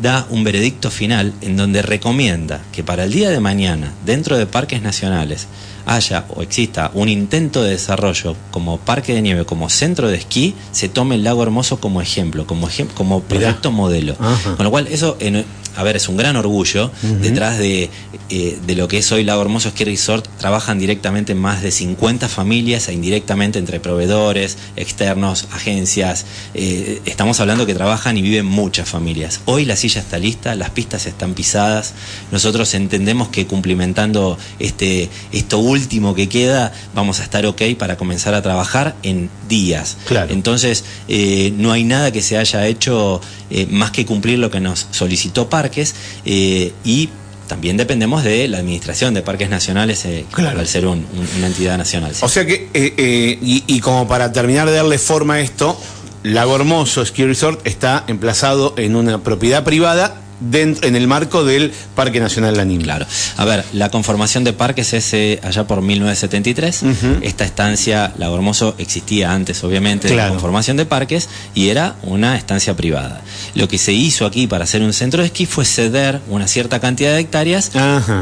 da 0.00 0.26
un 0.30 0.44
veredicto 0.44 0.90
final 0.90 1.32
en 1.40 1.56
donde 1.56 1.82
recomienda 1.82 2.62
que 2.72 2.82
para 2.82 3.04
el 3.04 3.12
día 3.12 3.30
de 3.30 3.40
mañana, 3.40 3.92
dentro 4.06 4.38
de 4.38 4.46
parques 4.46 4.82
nacionales, 4.82 5.46
haya 5.86 6.24
o 6.28 6.42
exista 6.42 6.90
un 6.94 7.08
intento 7.08 7.62
de 7.62 7.70
desarrollo 7.70 8.36
como 8.50 8.78
parque 8.78 9.14
de 9.14 9.22
nieve, 9.22 9.44
como 9.44 9.68
centro 9.68 10.08
de 10.08 10.16
esquí, 10.16 10.54
se 10.72 10.88
tome 10.88 11.16
el 11.16 11.24
lago 11.24 11.42
hermoso 11.42 11.80
como 11.80 12.00
ejemplo, 12.00 12.46
como, 12.46 12.68
como 12.94 13.22
proyecto 13.22 13.70
modelo. 13.70 14.16
Con 14.56 14.64
lo 14.64 14.70
cual, 14.70 14.86
eso 14.86 15.16
en, 15.20 15.44
a 15.76 15.82
ver, 15.82 15.96
es 15.96 16.08
un 16.08 16.16
gran 16.16 16.36
orgullo. 16.36 16.90
Detrás 17.20 17.58
de, 17.58 17.90
eh, 18.28 18.58
de, 18.66 18.74
lo 18.74 18.88
que 18.88 18.98
es 18.98 19.12
hoy 19.12 19.24
Lago 19.24 19.42
Hermoso 19.42 19.70
Ski 19.70 19.84
Resort, 19.84 20.26
trabajan 20.38 20.78
directamente 20.78 21.34
más 21.34 21.62
de 21.62 21.70
50 21.70 22.28
familias 22.28 22.88
e 22.88 22.92
indirectamente 22.92 23.58
entre 23.58 23.80
proveedores, 23.80 24.56
externos, 24.76 25.48
agencias. 25.52 26.26
Eh, 26.54 27.00
estamos 27.06 27.40
hablando 27.40 27.66
que 27.66 27.74
trabajan 27.74 28.16
y 28.16 28.22
viven 28.22 28.46
muchas 28.46 28.88
familias. 28.88 29.40
Hoy 29.46 29.64
la 29.64 29.76
silla 29.76 30.00
está 30.00 30.18
lista, 30.18 30.54
las 30.54 30.70
pistas 30.70 31.06
están 31.06 31.34
pisadas. 31.34 31.94
Nosotros 32.30 32.74
entendemos 32.74 33.28
que 33.28 33.46
cumplimentando 33.46 34.38
este, 34.58 35.08
esto 35.32 35.58
último 35.58 36.14
que 36.14 36.28
queda, 36.28 36.72
vamos 36.94 37.20
a 37.20 37.24
estar 37.24 37.46
ok 37.46 37.62
para 37.78 37.96
comenzar 37.96 38.34
a 38.34 38.42
trabajar 38.42 38.94
en 39.02 39.30
días. 39.48 39.96
Claro. 40.06 40.32
Entonces, 40.32 40.84
eh, 41.08 41.52
no 41.56 41.72
hay 41.72 41.84
nada 41.84 42.12
que 42.12 42.22
se 42.22 42.38
haya 42.38 42.66
hecho 42.66 43.20
más 43.68 43.90
que 43.90 44.06
cumplir 44.06 44.38
lo 44.38 44.48
que 44.48 44.60
nos 44.60 44.86
solicitó 44.92 45.50
parques 45.60 45.94
eh, 46.24 46.72
y 46.84 47.10
también 47.46 47.76
dependemos 47.76 48.24
de 48.24 48.48
la 48.48 48.58
administración 48.58 49.12
de 49.12 49.22
parques 49.22 49.50
nacionales 49.50 50.04
eh, 50.06 50.24
al 50.36 50.66
ser 50.66 50.86
una 50.86 51.02
entidad 51.46 51.76
nacional. 51.76 52.12
O 52.20 52.28
sea 52.28 52.46
que, 52.46 52.68
eh, 52.72 53.38
y, 53.42 53.80
como 53.80 54.06
para 54.08 54.32
terminar 54.32 54.68
de 54.70 54.76
darle 54.76 54.98
forma 54.98 55.34
a 55.34 55.40
esto, 55.40 55.78
Lago 56.22 56.56
Hermoso 56.56 57.04
Ski 57.04 57.24
Resort 57.24 57.66
está 57.66 58.04
emplazado 58.06 58.72
en 58.78 58.94
una 58.94 59.22
propiedad 59.22 59.64
privada 59.64 60.22
en 60.52 60.96
el 60.96 61.06
marco 61.06 61.44
del 61.44 61.72
Parque 61.94 62.20
Nacional 62.20 62.56
Lanín. 62.56 62.82
Claro. 62.82 63.06
A 63.36 63.44
ver, 63.44 63.64
la 63.72 63.90
conformación 63.90 64.44
de 64.44 64.52
parques 64.52 64.92
es 64.92 65.12
eh, 65.14 65.40
allá 65.42 65.66
por 65.66 65.82
1973. 65.82 66.82
Esta 67.22 67.44
estancia, 67.44 68.12
Lago 68.18 68.36
Hermoso, 68.36 68.74
existía 68.78 69.32
antes, 69.32 69.62
obviamente, 69.64 70.08
de 70.08 70.16
la 70.16 70.28
conformación 70.28 70.76
de 70.76 70.86
parques 70.86 71.28
y 71.54 71.68
era 71.68 71.96
una 72.02 72.36
estancia 72.36 72.74
privada. 72.76 73.20
Lo 73.54 73.68
que 73.68 73.78
se 73.78 73.92
hizo 73.92 74.26
aquí 74.26 74.46
para 74.46 74.64
hacer 74.64 74.82
un 74.82 74.92
centro 74.92 75.22
de 75.22 75.26
esquí 75.26 75.46
fue 75.46 75.64
ceder 75.64 76.20
una 76.28 76.48
cierta 76.48 76.80
cantidad 76.80 77.12
de 77.12 77.20
hectáreas 77.20 77.70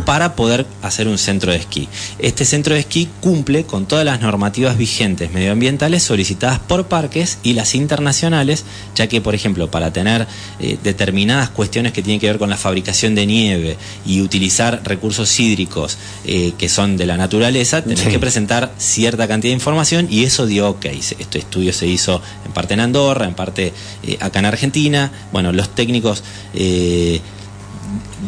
para 0.05 0.35
poder 0.35 0.67
hacer 0.83 1.09
un 1.09 1.19
centro 1.19 1.53
de 1.53 1.59
esquí. 1.59 1.89
Este 2.19 2.45
centro 2.45 2.75
de 2.75 2.81
esquí 2.81 3.09
cumple 3.21 3.65
con 3.65 3.87
todas 3.87 4.05
las 4.05 4.21
normativas 4.21 4.77
vigentes 4.77 5.33
medioambientales 5.33 6.03
solicitadas 6.03 6.59
por 6.59 6.89
parques 6.89 7.39
y 7.43 7.55
las 7.55 7.75
internacionales, 7.75 8.65
ya 8.95 9.07
que, 9.07 9.21
por 9.21 9.35
ejemplo, 9.35 9.71
para 9.71 9.93
tener 9.93 10.27
eh, 10.61 10.79
determinadas 10.83 11.51
cuestiones 11.51 11.93
que 11.93 12.03
tiene 12.09 12.21
que 12.21 12.27
ver 12.29 12.39
con 12.39 12.49
la 12.49 12.57
fabricación 12.57 13.15
de 13.15 13.27
nieve 13.27 13.77
y 14.07 14.23
utilizar 14.23 14.81
recursos 14.83 15.39
hídricos 15.39 15.99
eh, 16.25 16.55
que 16.57 16.71
son 16.71 16.97
de 16.97 17.05
la 17.05 17.19
naturaleza, 17.19 17.83
tenés 17.83 18.09
que 18.09 18.19
presentar 18.19 18.73
cierta 18.79 19.29
cantidad 19.29 19.51
de 19.51 19.57
información 19.57 20.07
y 20.11 20.25
eso 20.25 20.47
dio 20.47 20.71
ok. 20.71 20.87
Este 20.87 21.39
estudio 21.39 21.71
se 21.75 21.87
hizo 21.87 22.23
en 22.47 22.53
parte 22.53 22.73
en 22.73 22.81
Andorra, 22.81 23.27
en 23.27 23.35
parte 23.35 23.75
eh, 24.05 24.17
acá 24.21 24.39
en 24.39 24.47
Argentina. 24.47 25.13
Bueno, 25.33 25.53
los 25.53 25.75
técnicos 25.75 26.25
eh, 26.55 27.21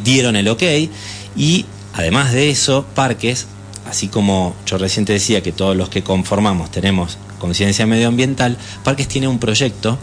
dieron 0.05 0.37
el 0.37 0.49
ok 0.49 0.63
y 1.35 1.65
además 1.95 2.33
de 2.33 2.51
eso, 2.51 2.85
Parques, 2.95 3.47
así 3.87 4.09
como 4.09 4.55
yo 4.67 4.77
recién 4.77 5.07
decía 5.07 5.43
que 5.43 5.53
todos 5.53 5.75
los 5.75 5.89
que 5.89 6.03
conformamos 6.03 6.71
tenemos 6.71 7.17
conciencia 7.39 7.87
medioambiental, 7.87 8.59
Parques 8.85 9.09
tiene 9.09 9.27
un 9.27 9.39
proyecto 9.39 9.99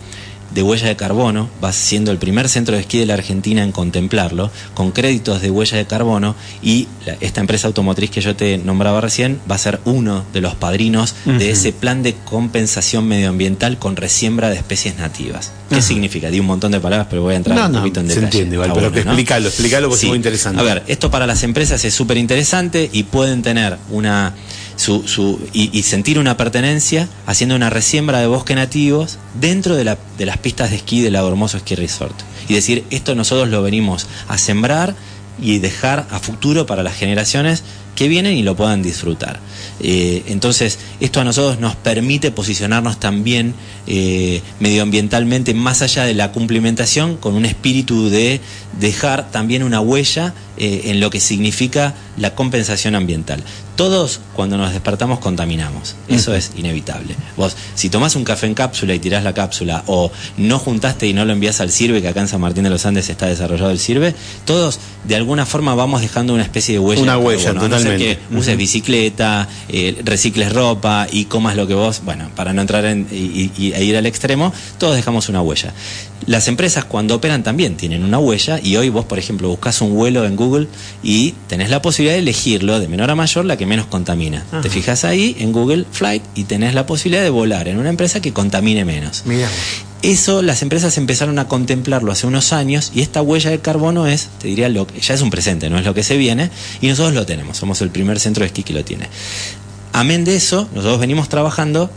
de 0.53 0.63
huella 0.63 0.87
de 0.87 0.95
carbono, 0.95 1.49
va 1.63 1.73
siendo 1.73 2.11
el 2.11 2.17
primer 2.17 2.49
centro 2.49 2.75
de 2.75 2.81
esquí 2.81 2.99
de 2.99 3.05
la 3.05 3.13
Argentina 3.13 3.63
en 3.63 3.71
contemplarlo, 3.71 4.51
con 4.73 4.91
créditos 4.91 5.41
de 5.41 5.51
huella 5.51 5.77
de 5.77 5.85
carbono 5.85 6.35
y 6.61 6.87
esta 7.21 7.41
empresa 7.41 7.67
automotriz 7.67 8.09
que 8.09 8.21
yo 8.21 8.35
te 8.35 8.57
nombraba 8.57 9.01
recién 9.01 9.39
va 9.49 9.55
a 9.55 9.59
ser 9.59 9.79
uno 9.85 10.23
de 10.33 10.41
los 10.41 10.55
padrinos 10.55 11.15
de 11.25 11.51
ese 11.51 11.71
plan 11.71 12.03
de 12.03 12.13
compensación 12.13 13.07
medioambiental 13.07 13.77
con 13.77 13.95
resiembra 13.95 14.49
de 14.49 14.55
especies 14.55 14.97
nativas. 14.97 15.51
¿Qué 15.69 15.81
significa? 15.81 16.29
Di 16.29 16.39
un 16.39 16.45
montón 16.45 16.71
de 16.71 16.79
palabras, 16.79 17.07
pero 17.09 17.21
voy 17.21 17.33
a 17.33 17.37
entrar 17.37 17.69
un 17.69 17.77
poquito 17.77 17.99
en 17.99 18.07
detalle. 18.07 18.27
Se 18.27 18.37
entiende, 18.37 18.55
igual, 18.55 18.71
pero 18.73 18.87
explícalo, 18.87 19.47
explícalo 19.47 19.89
porque 19.89 20.05
es 20.05 20.07
muy 20.09 20.17
interesante. 20.17 20.61
A 20.61 20.63
ver, 20.63 20.83
esto 20.87 21.11
para 21.11 21.27
las 21.27 21.43
empresas 21.43 21.83
es 21.83 21.93
súper 21.93 22.17
interesante 22.17 22.89
y 22.91 23.03
pueden 23.03 23.41
tener 23.41 23.77
una 23.89 24.33
su, 24.77 25.39
y, 25.53 25.83
sentir 25.83 26.19
una 26.19 26.37
pertenencia 26.37 27.09
haciendo 27.25 27.55
una 27.55 27.69
resiembra 27.69 28.19
de 28.19 28.27
bosque 28.27 28.55
nativos 28.55 29.17
dentro 29.39 29.75
de, 29.75 29.83
la, 29.83 29.97
de 30.17 30.25
las 30.25 30.37
pistas 30.37 30.69
de 30.69 30.77
esquí 30.77 31.01
del 31.01 31.15
Hermoso 31.15 31.59
Ski 31.59 31.75
Resort. 31.75 32.15
Y 32.47 32.53
decir, 32.53 32.85
esto 32.89 33.15
nosotros 33.15 33.49
lo 33.49 33.61
venimos 33.61 34.07
a 34.27 34.37
sembrar 34.37 34.95
y 35.41 35.59
dejar 35.59 36.07
a 36.09 36.19
futuro 36.19 36.65
para 36.65 36.83
las 36.83 36.95
generaciones 36.95 37.63
que 37.95 38.07
vienen 38.07 38.37
y 38.37 38.43
lo 38.43 38.55
puedan 38.55 38.83
disfrutar. 38.83 39.39
Eh, 39.79 40.23
entonces, 40.27 40.77
esto 40.99 41.19
a 41.19 41.23
nosotros 41.23 41.59
nos 41.59 41.75
permite 41.75 42.31
posicionarnos 42.31 42.99
también 42.99 43.55
eh, 43.87 44.41
medioambientalmente 44.59 45.55
más 45.55 45.81
allá 45.81 46.05
de 46.05 46.13
la 46.13 46.31
cumplimentación, 46.31 47.17
con 47.17 47.33
un 47.33 47.43
espíritu 47.43 48.09
de 48.09 48.39
dejar 48.79 49.31
también 49.31 49.63
una 49.63 49.81
huella 49.81 50.35
eh, 50.57 50.83
en 50.85 50.99
lo 50.99 51.09
que 51.09 51.19
significa 51.19 51.93
la 52.17 52.35
compensación 52.35 52.95
ambiental. 52.95 53.43
Todos 53.75 54.21
cuando 54.33 54.57
nos 54.57 54.71
despertamos 54.71 55.19
contaminamos, 55.19 55.95
eso 56.07 56.33
es 56.33 56.51
inevitable. 56.57 57.15
Vos, 57.35 57.55
si 57.75 57.89
tomás 57.89 58.15
un 58.15 58.23
café 58.23 58.47
en 58.47 58.55
cápsula 58.55 58.95
y 58.95 58.99
tirás 58.99 59.23
la 59.23 59.35
cápsula, 59.35 59.83
o 59.85 60.11
no 60.37 60.57
juntaste 60.57 61.05
y 61.05 61.13
no 61.13 61.25
lo 61.25 61.33
envías 61.33 61.61
al 61.61 61.71
Sirve, 61.71 62.01
que 62.01 62.07
acá 62.07 62.21
en 62.21 62.27
San 62.27 62.41
Martín 62.41 62.63
de 62.63 62.71
los 62.71 62.87
Andes 62.87 63.09
está 63.09 63.27
desarrollado 63.27 63.69
el 63.69 63.77
Sirve, 63.77 64.15
todos 64.45 64.79
de 65.03 65.15
alguna 65.15 65.45
forma 65.45 65.75
vamos 65.75 66.01
dejando 66.01 66.33
una 66.33 66.41
especie 66.41 66.73
de 66.73 66.79
huella. 66.79 67.01
Una 67.03 67.17
huella, 67.19 67.53
totalmente. 67.53 67.97
que 67.97 68.35
uses 68.35 68.57
bicicleta, 68.57 69.47
eh, 69.69 70.01
recicles 70.03 70.51
ropa 70.51 71.07
y 71.11 71.25
comas 71.25 71.55
lo 71.55 71.67
que 71.67 71.75
vos, 71.75 72.01
bueno, 72.03 72.31
para 72.35 72.53
no 72.53 72.61
entrar 72.61 72.83
en, 72.85 73.07
y, 73.11 73.51
ir 73.57 73.95
al 73.95 74.05
extremo, 74.07 74.53
todos 74.79 74.95
dejamos 74.95 75.29
una 75.29 75.41
huella. 75.41 75.73
Las 76.25 76.47
empresas 76.47 76.83
cuando 76.83 77.15
operan 77.15 77.43
también 77.43 77.77
tienen 77.77 78.03
una 78.03 78.17
huella 78.17 78.59
y 78.61 78.75
hoy 78.75 78.89
vos, 78.89 79.05
por 79.05 79.19
ejemplo, 79.19 79.49
buscas 79.49 79.81
un 79.81 79.93
vuelo 79.93 80.25
en 80.25 80.35
Google 80.35 80.46
y 81.03 81.33
tenés 81.47 81.69
la 81.69 81.81
posibilidad 81.81 82.15
de 82.15 82.19
elegirlo 82.19 82.79
de 82.79 82.87
menor 82.87 83.11
a 83.11 83.15
mayor 83.15 83.45
la 83.45 83.57
que 83.57 83.65
menos 83.65 83.87
contamina. 83.87 84.45
Te 84.61 84.69
fijas 84.69 85.03
ahí 85.03 85.35
en 85.39 85.51
Google 85.51 85.85
Flight 85.91 86.23
y 86.35 86.45
tenés 86.45 86.73
la 86.73 86.85
posibilidad 86.85 87.23
de 87.23 87.29
volar 87.29 87.67
en 87.67 87.77
una 87.77 87.89
empresa 87.89 88.21
que 88.21 88.33
contamine 88.33 88.85
menos. 88.85 89.23
Eso 90.03 90.41
las 90.43 90.61
empresas 90.61 90.97
empezaron 90.97 91.39
a 91.39 91.47
contemplarlo 91.47 92.11
hace 92.11 92.27
unos 92.27 92.53
años 92.53 92.91
y 92.93 93.01
esta 93.01 93.21
huella 93.21 93.49
de 93.49 93.59
carbono 93.59 94.05
es, 94.05 94.29
te 94.39 94.47
diría, 94.47 94.69
lo 94.69 94.85
que 94.85 94.99
ya 95.01 95.15
es 95.15 95.21
un 95.21 95.31
presente, 95.31 95.69
no 95.69 95.79
es 95.79 95.85
lo 95.85 95.93
que 95.93 96.03
se 96.03 96.17
viene 96.17 96.51
y 96.81 96.87
nosotros 96.87 97.15
lo 97.15 97.25
tenemos, 97.25 97.57
somos 97.57 97.81
el 97.81 97.89
primer 97.89 98.19
centro 98.19 98.43
de 98.43 98.47
esquí 98.47 98.63
que 98.63 98.73
lo 98.73 98.85
tiene. 98.85 99.09
Amén 99.93 100.23
de 100.23 100.35
eso, 100.35 100.69
nosotros 100.75 100.99
venimos 100.99 101.29
trabajando 101.29 101.89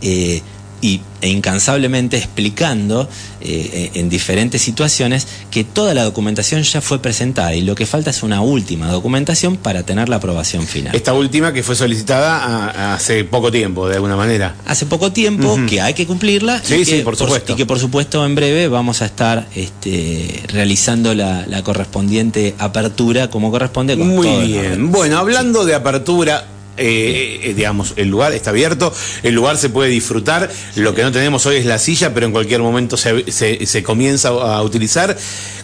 eh, 0.00 0.40
y, 0.82 1.00
e 1.22 1.28
incansablemente 1.28 2.18
explicando 2.18 3.08
eh, 3.40 3.92
en 3.94 4.10
diferentes 4.10 4.60
situaciones 4.60 5.26
que 5.50 5.64
toda 5.64 5.94
la 5.94 6.02
documentación 6.02 6.62
ya 6.62 6.80
fue 6.80 7.00
presentada 7.00 7.54
y 7.54 7.62
lo 7.62 7.74
que 7.74 7.86
falta 7.86 8.10
es 8.10 8.22
una 8.22 8.42
última 8.42 8.88
documentación 8.88 9.56
para 9.56 9.84
tener 9.84 10.08
la 10.08 10.16
aprobación 10.16 10.66
final. 10.66 10.94
Esta 10.94 11.14
última 11.14 11.52
que 11.52 11.62
fue 11.62 11.76
solicitada 11.76 12.94
hace 12.94 13.24
poco 13.24 13.50
tiempo, 13.50 13.88
de 13.88 13.94
alguna 13.94 14.16
manera. 14.16 14.56
Hace 14.66 14.84
poco 14.86 15.12
tiempo 15.12 15.58
que 15.68 15.80
hay 15.80 15.94
que 15.94 16.06
cumplirla 16.06 16.60
sí, 16.62 16.74
y, 16.74 16.78
que, 16.78 16.84
sí, 16.84 17.00
por 17.02 17.16
supuesto. 17.16 17.52
y 17.52 17.56
que 17.56 17.64
por 17.64 17.78
supuesto 17.78 18.26
en 18.26 18.34
breve 18.34 18.68
vamos 18.68 19.00
a 19.02 19.06
estar 19.06 19.46
este, 19.54 20.42
realizando 20.48 21.14
la, 21.14 21.62
correspondiente 21.62 22.56
apertura 22.58 23.30
como 23.30 23.52
corresponde. 23.52 23.96
Con 23.96 24.08
Muy 24.08 24.48
bien. 24.48 24.90
Bueno, 24.90 25.18
hablando 25.18 25.64
de 25.64 25.76
apertura, 25.76 26.44
eh, 26.78 27.40
eh, 27.42 27.54
digamos, 27.54 27.92
el 27.96 28.08
lugar 28.08 28.32
está 28.32 28.50
abierto, 28.50 28.94
el 29.22 29.34
lugar 29.34 29.58
se 29.58 29.68
puede 29.68 29.90
disfrutar, 29.90 30.50
lo 30.76 30.94
que 30.94 31.02
no 31.02 31.12
tenemos 31.12 31.44
hoy 31.44 31.56
es 31.56 31.66
la 31.66 31.78
silla, 31.78 32.14
pero 32.14 32.24
en 32.24 32.32
cualquier 32.32 32.62
momento 32.62 32.96
se, 32.96 33.82
comienza 33.82 34.30
a 34.30 34.62
utilizar. 34.62 35.16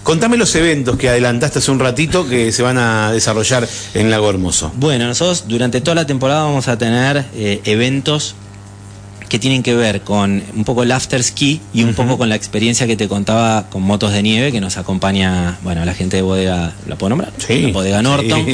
Contame 0.03 0.37
los 0.37 0.55
eventos 0.55 0.97
que 0.97 1.09
adelantaste 1.09 1.61
hace 1.61 1.71
un 1.71 1.79
ratito 1.79 2.29
que 2.29 2.53
se 2.53 2.63
van 2.63 2.79
a 2.79 3.11
desarrollar 3.13 3.67
en 3.95 4.11
Lago 4.11 4.29
Hermoso. 4.29 4.71
Bueno, 4.77 5.07
nosotros 5.07 5.45
durante 5.49 5.81
toda 5.81 5.95
la 5.95 6.07
temporada 6.07 6.45
vamos 6.45 6.69
a 6.69 6.77
tener 6.77 7.25
eh, 7.35 7.61
eventos 7.65 8.35
que 9.29 9.39
tienen 9.39 9.63
que 9.63 9.75
ver 9.75 10.03
con 10.03 10.43
un 10.55 10.65
poco 10.65 10.83
el 10.83 10.93
after 10.93 11.23
ski 11.23 11.61
y 11.73 11.85
un 11.85 11.95
poco 11.95 12.19
con 12.19 12.29
la 12.29 12.35
experiencia 12.35 12.87
que 12.87 12.97
te 12.97 13.09
contaba 13.09 13.69
con 13.69 13.83
motos 13.83 14.13
de 14.13 14.23
nieve 14.23 14.53
que 14.53 14.61
nos 14.61 14.77
acompaña, 14.79 15.59
bueno, 15.63 15.85
la 15.85 15.95
gente 15.95 16.17
de 16.17 16.23
bodega, 16.23 16.73
¿la 16.87 16.97
puedo 16.97 17.11
nombrar? 17.11 17.33
Sí, 17.39 17.71
bodega 17.73 18.03
Norton, 18.03 18.47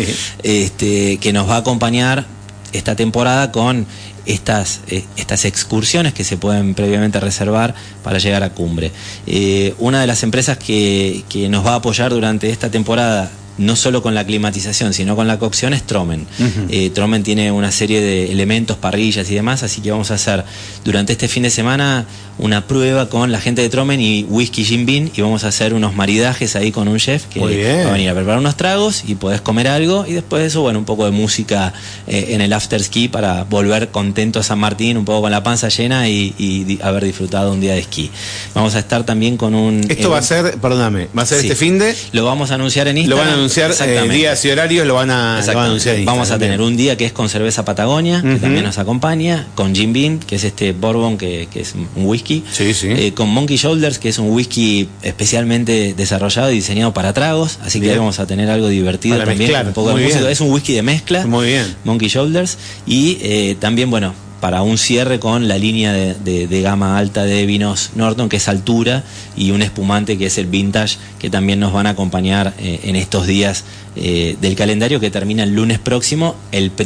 este, 0.43 1.19
que 1.19 1.33
nos 1.33 1.49
va 1.49 1.57
a 1.57 1.59
acompañar 1.59 2.27
esta 2.75 2.97
temporada 2.97 3.51
con 3.53 3.87
estas, 4.27 4.81
eh, 4.89 5.05
estas 5.17 5.45
excursiones 5.45 6.13
que 6.13 6.25
se 6.25 6.37
pueden 6.37 6.75
previamente 6.75 7.21
reservar 7.21 7.75
para 8.03 8.19
llegar 8.19 8.43
a 8.43 8.51
cumbre. 8.51 8.91
Eh, 9.27 9.75
una 9.79 10.01
de 10.01 10.07
las 10.07 10.23
empresas 10.23 10.59
que, 10.59 11.25
nos 11.49 11.65
va 11.65 11.73
a 11.73 11.77
apoyar 11.77 12.11
durante 12.11 12.51
esta 12.51 12.71
temporada 12.71 13.31
no 13.59 13.77
solo 13.77 14.03
con 14.03 14.15
la 14.15 14.25
climatización, 14.25 14.93
sino 14.93 15.17
con 15.17 15.27
la 15.27 15.39
cocción, 15.39 15.75
es 15.75 15.83
Tromen. 15.85 16.27
Eh, 16.69 16.91
Tromen 16.91 17.23
tiene 17.23 17.53
una 17.53 17.71
serie 17.71 18.01
de 18.01 18.33
elementos, 18.33 18.77
parrillas 18.77 19.31
y 19.31 19.35
demás, 19.35 19.63
así 19.63 19.81
que 19.81 19.91
vamos 19.91 20.11
a 20.11 20.15
hacer 20.15 20.45
durante 20.85 21.13
este 21.13 21.29
fin 21.29 21.43
de 21.45 21.51
semana 21.51 22.07
una 22.39 22.67
prueba 22.67 23.09
con 23.09 23.31
la 23.31 23.41
gente 23.41 23.63
de 23.63 23.69
Tromen 23.69 24.01
y 24.01 24.25
Whisky 24.25 24.65
Jim 24.65 24.87
Bean 24.87 25.11
y 25.15 25.21
vamos 25.21 25.45
a 25.45 25.49
hacer 25.49 25.73
unos 25.73 25.95
maridajes 25.95 26.57
ahí 26.57 26.73
con 26.73 26.89
un 26.89 26.99
chef 26.99 27.27
que 27.27 27.41
va 27.41 27.47
a 27.91 27.93
venir 27.93 28.11
a 28.11 28.15
preparar 28.15 28.41
unos 28.41 28.57
tragos 28.57 29.05
y 29.07 29.15
podés 29.15 29.41
comer 29.41 29.69
algo 29.69 30.05
y 30.07 30.15
después 30.15 30.43
de 30.43 30.49
eso, 30.49 30.63
bueno, 30.63 30.81
un 30.81 30.85
poco 30.85 31.05
de 31.05 31.13
música 31.13 31.73
eh, 32.07 32.29
en 32.31 32.41
el 32.41 32.53
after 32.53 32.83
ski 32.83 33.09
para 33.09 33.45
volver 33.45 33.89
contento 33.89 34.41
a 34.41 34.43
San 34.43 34.59
Martín, 34.59 34.97
un 34.97 35.05
poco 35.05 35.23
con 35.23 35.31
la 35.31 35.43
panza 35.43 35.69
llena 35.69 36.09
y, 36.09 36.35
haber 36.83 37.05
disfrutado 37.05 37.53
un 37.53 37.61
día 37.61 37.75
de 37.75 37.81
esquí. 37.81 38.11
Vamos 38.55 38.75
a 38.75 38.81
estar 38.81 39.05
también 39.05 39.37
con 39.37 39.55
un... 39.55 39.85
Esto 39.89 40.11
va 40.11 40.19
a 40.19 40.23
ser, 40.23 40.59
perdóname, 40.59 41.09
va 41.17 41.23
a 41.23 41.27
ser 41.27 41.41
este 41.41 41.55
fin 41.55 41.79
de... 41.79 41.95
Lo 42.13 42.25
vamos 42.25 42.51
a 42.51 42.55
anunciar 42.55 42.89
en 42.89 42.99
Instagram. 42.99 43.19
Lo 43.19 43.31
van 43.31 43.35
a 43.39 43.41
anunciar 43.45 43.73
eh, 43.89 44.09
días 44.09 44.45
y 44.45 44.51
horarios, 44.51 44.87
lo 44.87 44.95
van 44.95 45.11
a, 45.11 45.39
anunciar 45.39 46.03
Vamos 46.05 46.31
a 46.31 46.39
tener 46.39 46.61
un 46.61 46.77
día 46.77 46.97
que 46.97 47.05
es 47.05 47.13
con 47.13 47.29
cerveza 47.29 47.65
Patagonia, 47.65 48.23
que 48.23 48.37
también 48.37 48.65
nos 48.65 48.79
acompaña, 48.79 49.47
con 49.55 49.75
Jim 49.75 49.93
Beam, 49.93 50.19
que 50.19 50.37
es 50.37 50.45
este 50.45 50.73
bourbon 50.73 51.19
que, 51.19 51.49
es 51.55 51.75
un 51.75 52.07
whisky. 52.07 52.45
Sí, 52.51 52.75
sí. 52.75 52.89
Eh, 52.91 53.13
con 53.15 53.29
Monkey 53.29 53.57
Shoulders, 53.57 53.99
que 53.99 54.09
es 54.09 54.19
un 54.19 54.31
whisky 54.31 54.89
especialmente 55.03 55.95
desarrollado 55.95 56.51
y 56.51 56.57
diseñado 56.57 56.93
para 56.93 57.13
tragos, 57.13 57.59
así 57.65 57.81
que 57.81 57.91
ahí 57.91 57.99
vamos 57.99 58.19
a 58.19 58.27
tener 58.27 58.51
algo 58.51 58.69
divertido 58.69 59.19
también. 59.19 59.55
Un 59.67 59.73
poco 59.73 59.95
de 59.95 60.33
es 60.33 60.41
un 60.41 60.51
whisky 60.51 60.73
de 60.73 60.83
mezcla. 60.83 61.27
Muy 61.27 61.47
bien. 61.47 61.77
Monkey 61.85 62.09
Shoulders. 62.09 62.59
Y 62.87 63.19
eh, 63.23 63.57
también, 63.59 63.91
bueno, 63.91 64.15
para 64.45 64.61
un 64.61 64.77
cierre 64.77 65.19
con 65.19 65.49
la 65.49 65.57
línea 65.57 65.95
de, 65.95 66.61
gama 66.61 66.99
alta 66.99 67.25
de 67.25 67.47
vinos 67.47 67.93
Norton, 67.95 68.29
que 68.29 68.37
es 68.37 68.47
altura, 68.47 69.03
y 69.39 69.53
un 69.53 69.63
espumante 69.63 70.19
que 70.19 70.27
es 70.27 70.37
el 70.37 70.45
vintage, 70.45 70.99
que 71.19 71.31
también 71.31 71.61
nos 71.61 71.73
van 71.73 71.87
a 71.87 71.91
acompañar 71.91 72.53
eh, 72.59 72.81
en 72.83 72.95
estos 72.95 73.27
días 73.27 73.65
eh, 73.97 74.37
del 74.43 74.55
calendario 74.55 75.01
que 75.01 75.11
termina 75.11 75.45
el 75.45 75.55
lunes 75.55 75.79
próximo, 75.79 76.37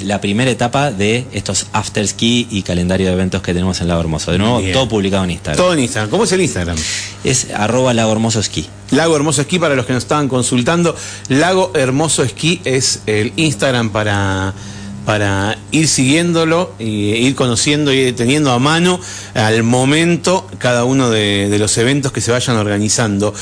la 0.05 0.21
primera 0.21 0.49
etapa 0.49 0.93
de 0.93 1.27
estos 1.33 1.67
after 1.73 2.07
ski 2.07 2.47
y 2.49 2.63
calendario 2.63 3.09
de 3.09 3.15
eventos 3.15 3.43
que 3.43 3.53
tenemos 3.53 3.81
en 3.81 3.89
Lago 3.89 4.03
Hermoso. 4.03 4.31
De 4.31 4.39
nuevo, 4.39 4.61
todo 4.73 4.89
publicado 4.89 5.25
en 5.25 5.33
Instagram. 5.33 5.57
Todo 5.57 5.75
en 5.75 5.81
Instagram. 5.81 6.11
¿Cómo 6.11 6.23
es 6.23 6.31
el 6.31 6.41
Instagram? 6.43 6.77
Es 7.25 7.49
arroba 7.53 7.93
Lago 7.93 8.13
Hermoso 8.13 8.39
Esquí. 8.39 8.69
Lago 8.93 9.17
Hermoso 9.17 9.41
Esquí, 9.41 9.59
para 9.59 9.75
los 9.75 9.85
que 9.85 9.95
nos 9.95 10.05
estaban 10.05 10.29
consultando, 10.29 10.95
Lago 11.29 11.73
Hermoso 11.75 12.23
Esquí 12.23 12.61
es 12.65 13.03
el 13.07 13.33
Instagram 13.35 13.91
para 13.91 14.55
para 15.09 15.57
ir 15.71 15.89
siguiéndolo 15.89 16.75
e 16.79 16.85
ir 16.85 17.35
conociendo 17.35 17.95
y 17.95 18.13
teniendo 18.13 18.53
a 18.53 18.59
mano 18.59 19.01
al 19.33 19.63
momento 19.63 20.47
cada 20.59 20.85
uno 20.85 21.09
de, 21.09 21.57
los 21.59 21.79
eventos 21.79 22.13
que 22.13 22.21
se 22.21 22.31
vayan 22.31 22.59
organizando. 22.59 23.33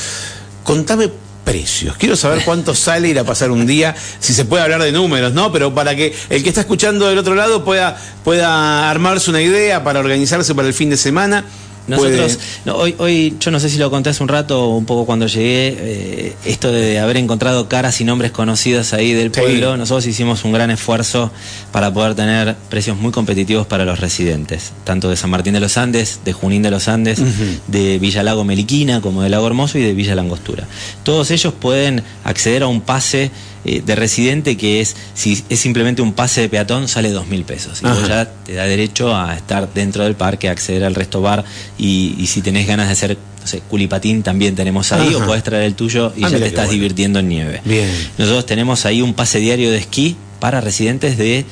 Contame 0.63 1.09
precios. 1.43 1.97
Quiero 1.97 2.15
saber 2.15 2.45
cuánto 2.45 2.73
sale 2.87 3.09
ir 3.09 3.19
a 3.19 3.25
pasar 3.25 3.51
un 3.51 3.65
día, 3.65 3.93
si 4.21 4.33
se 4.33 4.45
puede 4.45 4.63
hablar 4.63 4.81
de 4.81 4.93
números, 4.93 5.33
¿no? 5.33 5.51
Pero 5.51 5.75
para 5.75 5.93
que 5.93 6.15
el 6.29 6.41
que 6.41 6.47
está 6.47 6.61
escuchando 6.61 7.09
del 7.09 7.17
otro 7.17 7.35
lado 7.35 7.65
pueda, 7.65 7.97
pueda 8.23 8.89
armarse 8.89 9.29
una 9.29 9.41
idea 9.41 9.83
para 9.83 9.99
organizarse 9.99 10.55
para 10.55 10.69
el 10.69 10.73
fin 10.73 10.89
de 10.89 10.95
semana. 10.95 11.43
Nosotros, 11.87 12.39
hoy, 12.73 12.95
hoy, 12.97 13.37
yo 13.39 13.49
no 13.51 13.59
sé 13.59 13.69
si 13.69 13.77
lo 13.77 13.89
conté 13.89 14.09
hace 14.09 14.21
un 14.21 14.29
rato, 14.29 14.67
un 14.69 14.85
poco 14.85 15.05
cuando 15.05 15.27
llegué, 15.27 15.75
eh, 15.79 16.35
esto 16.45 16.71
de 16.71 16.99
haber 16.99 17.17
encontrado 17.17 17.69
caras 17.69 18.01
y 18.01 18.03
nombres 18.03 18.31
conocidos 18.31 18.93
ahí 18.93 19.13
del 19.13 19.31
pueblo, 19.31 19.77
nosotros 19.77 20.05
hicimos 20.05 20.43
un 20.43 20.51
gran 20.51 20.69
esfuerzo 20.69 21.31
para 21.71 21.93
poder 21.93 22.15
tener 22.15 22.55
precios 22.69 22.97
muy 22.97 23.11
competitivos 23.11 23.65
para 23.67 23.85
los 23.85 23.99
residentes, 23.99 24.73
tanto 24.83 25.09
de 25.09 25.15
San 25.15 25.29
Martín 25.29 25.53
de 25.53 25.61
los 25.61 25.77
Andes, 25.77 26.19
de 26.25 26.33
Junín 26.33 26.61
de 26.61 26.71
los 26.71 26.87
Andes, 26.87 27.21
de 27.67 27.99
Villa 27.99 28.21
Lago 28.23 28.43
Meliquina, 28.43 29.01
como 29.01 29.21
de 29.21 29.29
Lago 29.29 29.47
Hermoso 29.47 29.77
y 29.77 29.81
de 29.81 29.93
Villa 29.93 30.15
Langostura. 30.15 30.67
Todos 31.03 31.31
ellos 31.31 31.53
pueden 31.53 32.03
acceder 32.23 32.63
a 32.63 32.67
un 32.67 32.81
pase 32.81 33.31
eh, 33.65 33.81
de 33.85 33.95
residente 33.95 34.57
que 34.57 34.81
es, 34.81 34.95
si 35.13 35.43
es 35.49 35.59
simplemente 35.59 36.01
un 36.01 36.13
pase 36.13 36.41
de 36.41 36.49
peatón, 36.49 36.87
sale 36.87 37.11
dos 37.11 37.27
mil 37.27 37.43
pesos. 37.43 37.81
Y 37.81 37.85
vos 37.85 38.07
ya 38.07 38.29
te 38.29 38.53
da 38.53 38.65
derecho 38.65 39.15
a 39.15 39.35
estar 39.35 39.73
dentro 39.73 40.03
del 40.03 40.15
parque, 40.15 40.49
acceder 40.49 40.83
al 40.83 40.95
resto 40.95 41.21
bar 41.21 41.43
y, 41.77 42.25
si 42.27 42.41
tenés 42.41 42.67
ganas 42.67 42.87
de 42.87 42.93
hacer 42.93 43.17
no 43.41 43.47
sé, 43.47 43.61
culipatín 43.61 44.23
también 44.23 44.55
tenemos 44.55 44.91
ahí 44.91 45.15
o 45.15 45.25
podés 45.25 45.43
traer 45.43 45.63
el 45.63 45.75
tuyo 45.75 46.11
y 46.17 46.23
ah, 46.25 46.29
ya 46.29 46.37
te 46.37 46.47
estás 46.47 46.69
divirtiendo 46.69 47.19
en 47.19 47.29
nieve. 47.29 47.61
Bien. 47.63 47.89
Nosotros 48.17 48.45
tenemos 48.45 48.85
ahí 48.85 49.01
un 49.01 49.13
pase 49.13 49.39
diario 49.39 49.71
de 49.71 49.77
esquí 49.77 50.17
para 50.39 50.61
residentes 50.61 51.17
de, 51.17 51.45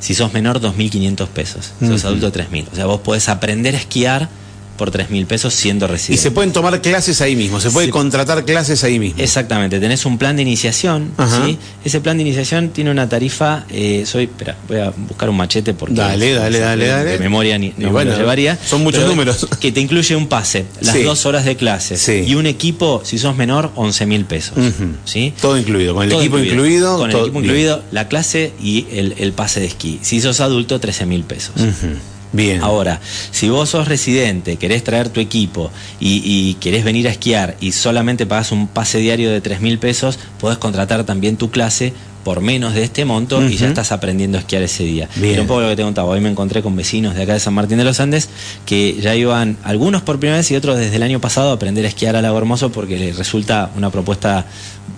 si 0.00 0.14
sos 0.14 0.32
menor, 0.32 0.60
2.500 0.60 1.28
pesos. 1.28 1.72
Si 1.78 1.86
sos 1.86 2.04
adulto, 2.04 2.32
3.000. 2.32 2.66
O 2.72 2.74
sea, 2.74 2.86
vos 2.86 3.00
podés 3.00 3.28
aprender 3.28 3.74
a 3.74 3.78
esquiar 3.78 4.28
por 4.76 4.90
3 4.90 5.10
mil 5.10 5.26
pesos 5.26 5.54
siendo 5.54 5.86
residente. 5.86 6.20
Y 6.20 6.22
se 6.22 6.30
pueden 6.30 6.52
tomar 6.52 6.80
clases 6.80 7.20
ahí 7.20 7.36
mismo, 7.36 7.60
se 7.60 7.70
puede 7.70 7.90
contratar 7.90 8.44
clases 8.44 8.82
ahí 8.84 8.98
mismo. 8.98 9.22
Exactamente, 9.22 9.80
tenés 9.80 10.04
un 10.06 10.18
plan 10.18 10.36
de 10.36 10.42
iniciación, 10.42 11.12
¿sí? 11.44 11.58
Ese 11.84 12.00
plan 12.00 12.16
de 12.16 12.22
iniciación 12.22 12.70
tiene 12.70 12.90
una 12.90 13.08
tarifa, 13.08 13.64
eh, 13.70 14.04
soy, 14.06 14.24
espera, 14.24 14.56
voy 14.68 14.78
a 14.78 14.90
buscar 14.90 15.28
un 15.30 15.36
machete 15.36 15.74
porque... 15.74 15.94
Dale, 15.94 16.32
dale, 16.34 16.58
dale, 16.58 16.86
dale. 16.86 17.10
De 17.12 17.18
memoria 17.18 17.58
ni, 17.58 17.72
no 17.76 17.90
bueno, 17.90 18.16
llevaría. 18.16 18.58
Son 18.64 18.82
muchos 18.82 19.06
números. 19.06 19.46
Que 19.60 19.72
te 19.72 19.80
incluye 19.80 20.16
un 20.16 20.28
pase, 20.28 20.64
las 20.80 21.02
dos 21.04 21.26
horas 21.26 21.44
de 21.44 21.56
clase 21.56 22.24
y 22.26 22.34
un 22.34 22.46
equipo, 22.46 23.02
si 23.04 23.18
sos 23.18 23.36
menor, 23.36 23.70
11 23.74 24.06
mil 24.06 24.24
pesos. 24.24 24.54
¿sí? 25.04 25.32
Todo 25.40 25.58
incluido, 25.58 25.94
con 25.94 26.04
el 26.04 26.12
equipo 26.12 26.38
incluido. 26.38 26.98
con 26.98 27.10
el 27.10 27.16
equipo 27.16 27.40
incluido, 27.40 27.82
la 27.90 28.08
clase 28.08 28.52
y 28.62 28.86
el, 28.92 29.32
pase 29.32 29.60
de 29.60 29.66
esquí. 29.66 29.98
Si 30.02 30.20
sos 30.20 30.40
adulto, 30.40 30.80
13 30.80 31.06
mil 31.06 31.24
pesos. 31.24 31.54
Bien. 32.32 32.62
Ahora, 32.62 33.00
si 33.30 33.50
vos 33.50 33.68
sos 33.68 33.88
residente, 33.88 34.56
querés 34.56 34.82
traer 34.82 35.10
tu 35.10 35.20
equipo 35.20 35.70
y, 36.00 36.54
querés 36.54 36.84
venir 36.84 37.06
a 37.06 37.10
esquiar 37.10 37.56
y 37.60 37.72
solamente 37.72 38.26
pagas 38.26 38.52
un 38.52 38.68
pase 38.68 38.98
diario 38.98 39.30
de 39.30 39.40
3 39.40 39.60
mil 39.60 39.78
pesos, 39.78 40.18
podés 40.40 40.58
contratar 40.58 41.04
también 41.04 41.36
tu 41.36 41.50
clase 41.50 41.92
por 42.24 42.40
menos 42.40 42.74
de 42.74 42.82
este 42.82 43.04
monto 43.04 43.42
y 43.42 43.56
ya 43.56 43.68
estás 43.68 43.92
aprendiendo 43.92 44.38
a 44.38 44.40
esquiar 44.40 44.62
ese 44.62 44.84
día. 44.84 45.08
Bien. 45.16 45.40
un 45.40 45.46
poco 45.46 45.60
lo 45.60 45.68
que 45.68 45.76
te 45.76 45.82
contaba, 45.82 46.08
hoy 46.08 46.20
me 46.20 46.30
encontré 46.30 46.62
con 46.62 46.76
vecinos 46.76 47.14
de 47.14 47.22
acá 47.22 47.34
de 47.34 47.40
San 47.40 47.54
Martín 47.54 47.78
de 47.78 47.84
los 47.84 48.00
Andes 48.00 48.28
que 48.66 48.96
ya 49.00 49.14
iban, 49.14 49.56
algunos 49.64 50.02
por 50.02 50.18
primera 50.18 50.38
vez 50.38 50.50
y 50.50 50.56
otros 50.56 50.78
desde 50.78 50.96
el 50.96 51.02
año 51.02 51.20
pasado, 51.20 51.50
a 51.50 51.54
aprender 51.54 51.84
a 51.84 51.88
esquiar 51.88 52.16
a 52.16 52.22
Lago 52.22 52.38
Hermoso 52.38 52.70
porque 52.70 52.98
les 52.98 53.16
resulta 53.16 53.70
una 53.76 53.90
propuesta 53.90 54.46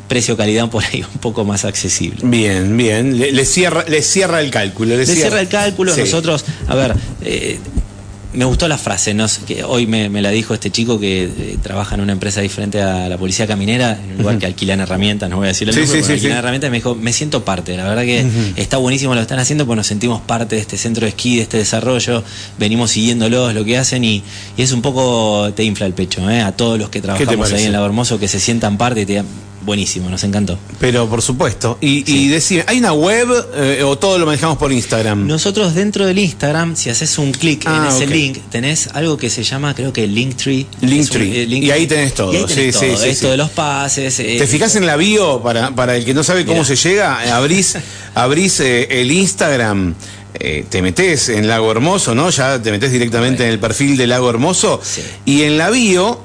precio-calidad 0.09 0.69
por 0.69 0.85
ahí 0.85 1.03
un 1.15 1.21
poco 1.21 1.45
más 1.45 1.65
accesible. 1.65 2.19
Bien, 2.23 2.77
bien. 2.77 3.19
Le, 3.19 3.45
cierra, 3.45 3.85
le 3.89 4.03
cierra 4.03 4.41
el 4.41 4.51
cálculo. 4.51 4.97
Le, 4.97 5.07
cierra, 5.07 5.41
el 5.41 5.49
cálculo. 5.49 5.97
Nosotros, 5.97 6.45
a 6.69 6.75
ver, 6.75 6.95
eh, 7.23 7.59
me 8.35 8.45
gustó 8.45 8.69
la 8.69 8.79
frase, 8.79 9.15
¿no? 9.15 9.27
que 9.47 9.65
hoy 9.65 9.87
me, 9.87 10.09
la 10.21 10.31
dijo 10.31 10.55
este 10.55 10.71
chico 10.71 10.99
que 10.99 11.25
eh, 11.25 11.59
trabaja 11.63 11.95
en 11.95 12.01
una 12.01 12.13
empresa 12.13 12.41
diferente 12.41 12.83
a 12.83 13.09
la 13.09 13.17
policía 13.17 13.47
caminera, 13.47 13.99
en 14.03 14.13
un 14.13 14.19
lugar 14.19 14.39
que 14.39 14.47
alquilan 14.47 14.81
herramientas, 14.81 15.31
no 15.31 15.37
voy 15.37 15.47
a 15.47 15.49
decir 15.49 15.69
el 15.69 15.77
nombre, 15.77 16.03
sí, 16.03 16.13
alquilan 16.13 16.39
herramientas, 16.39 16.71
me 16.71 16.79
dijo, 16.79 16.95
me 16.95 17.13
siento 17.13 17.45
parte, 17.45 17.77
la 17.77 17.85
verdad 17.85 18.03
que 18.03 18.27
está 18.57 18.77
buenísimo 18.77 19.15
lo 19.15 19.21
que 19.21 19.23
están 19.23 19.39
haciendo, 19.39 19.67
porque 19.67 19.77
nos 19.77 19.87
sentimos 19.87 20.21
parte 20.21 20.57
de 20.57 20.61
este 20.61 20.77
centro 20.77 21.05
de 21.05 21.11
esquí, 21.11 21.37
de 21.37 21.43
este 21.43 21.59
desarrollo, 21.59 22.23
venimos 22.59 22.91
siguiéndolos, 22.91 23.55
lo 23.55 23.65
que 23.65 23.79
hacen 23.79 24.05
y, 24.05 24.23
es 24.57 24.73
un 24.73 24.83
poco, 24.83 25.53
te 25.55 25.65
infla 25.65 25.87
el 25.87 25.95
pecho, 25.95 26.29
¿eh? 26.31 26.41
a 26.41 26.53
todos 26.53 26.79
los 26.79 26.91
que 26.91 27.01
trabajamos 27.01 27.53
ahí 27.53 27.65
en 27.65 27.73
Lago 27.73 27.87
Hermoso, 27.87 28.19
que 28.19 28.29
se 28.29 28.41
sientan 28.41 28.79
parte 28.79 29.03
y 29.03 29.07
te 29.07 29.23
buenísimo, 29.65 30.11
nos 30.11 30.23
encantó. 30.25 30.59
Pero 30.79 31.09
por 31.09 31.23
supuesto. 31.23 31.79
Y, 31.81 32.03
sí. 32.41 32.61
¿hay 32.67 32.79
una 32.79 32.93
web 32.93 33.29
eh, 33.55 33.83
o 33.83 33.97
todo 33.97 34.19
lo 34.19 34.27
manejamos 34.27 34.59
por 34.59 34.73
Instagram? 34.73 35.27
Nosotros 35.27 35.75
dentro 35.75 36.07
del 36.07 36.19
Instagram, 36.19 36.77
si 36.77 36.91
haces 36.91 37.19
un 37.19 37.33
clic 37.33 37.65
en 37.67 37.73
ah, 37.73 37.89
ese 37.91 38.07
link, 38.07 38.39
tenés 38.51 38.89
algo 38.89 39.17
que 39.17 39.31
se 39.31 39.43
llama, 39.43 39.75
creo 39.75 39.93
que 39.93 40.07
Linktree. 40.07 40.67
Linktree. 40.81 41.43
Eh, 41.43 41.47
y 41.49 41.71
ahí 41.71 41.87
tenés 41.87 42.15
todo. 42.15 42.33
sí, 42.49 42.73
sí, 42.73 42.87
Esto 43.05 43.31
de 43.31 43.37
los 43.37 43.51
pases. 43.51 44.19
Eh, 44.21 44.37
¿Te 44.39 44.47
fijas 44.47 44.77
en 44.77 44.87
la 44.87 44.97
bio? 44.97 45.43
Para, 45.43 45.75
para 45.75 45.97
el 45.97 46.05
que 46.05 46.15
no 46.15 46.23
sabe 46.23 46.45
cómo 46.45 46.65
se 46.65 46.77
llega, 46.77 47.37
abrís, 47.37 47.77
abrís 48.15 48.61
el 48.61 49.11
Instagram. 49.11 49.95
te 50.35 50.83
metes 50.83 51.29
en 51.29 51.49
Lago 51.49 51.71
Hermoso, 51.71 52.15
¿no? 52.15 52.31
Ya 52.31 52.61
te 52.61 52.71
metes 52.71 52.93
directamente 52.93 53.45
en 53.45 53.51
el 53.51 53.59
perfil 53.59 53.97
de 53.97 54.07
Lago 54.07 54.31
Hermoso. 54.31 54.81
Y 55.25 55.43
en 55.43 55.59
la 55.59 55.71
bio 55.71 56.24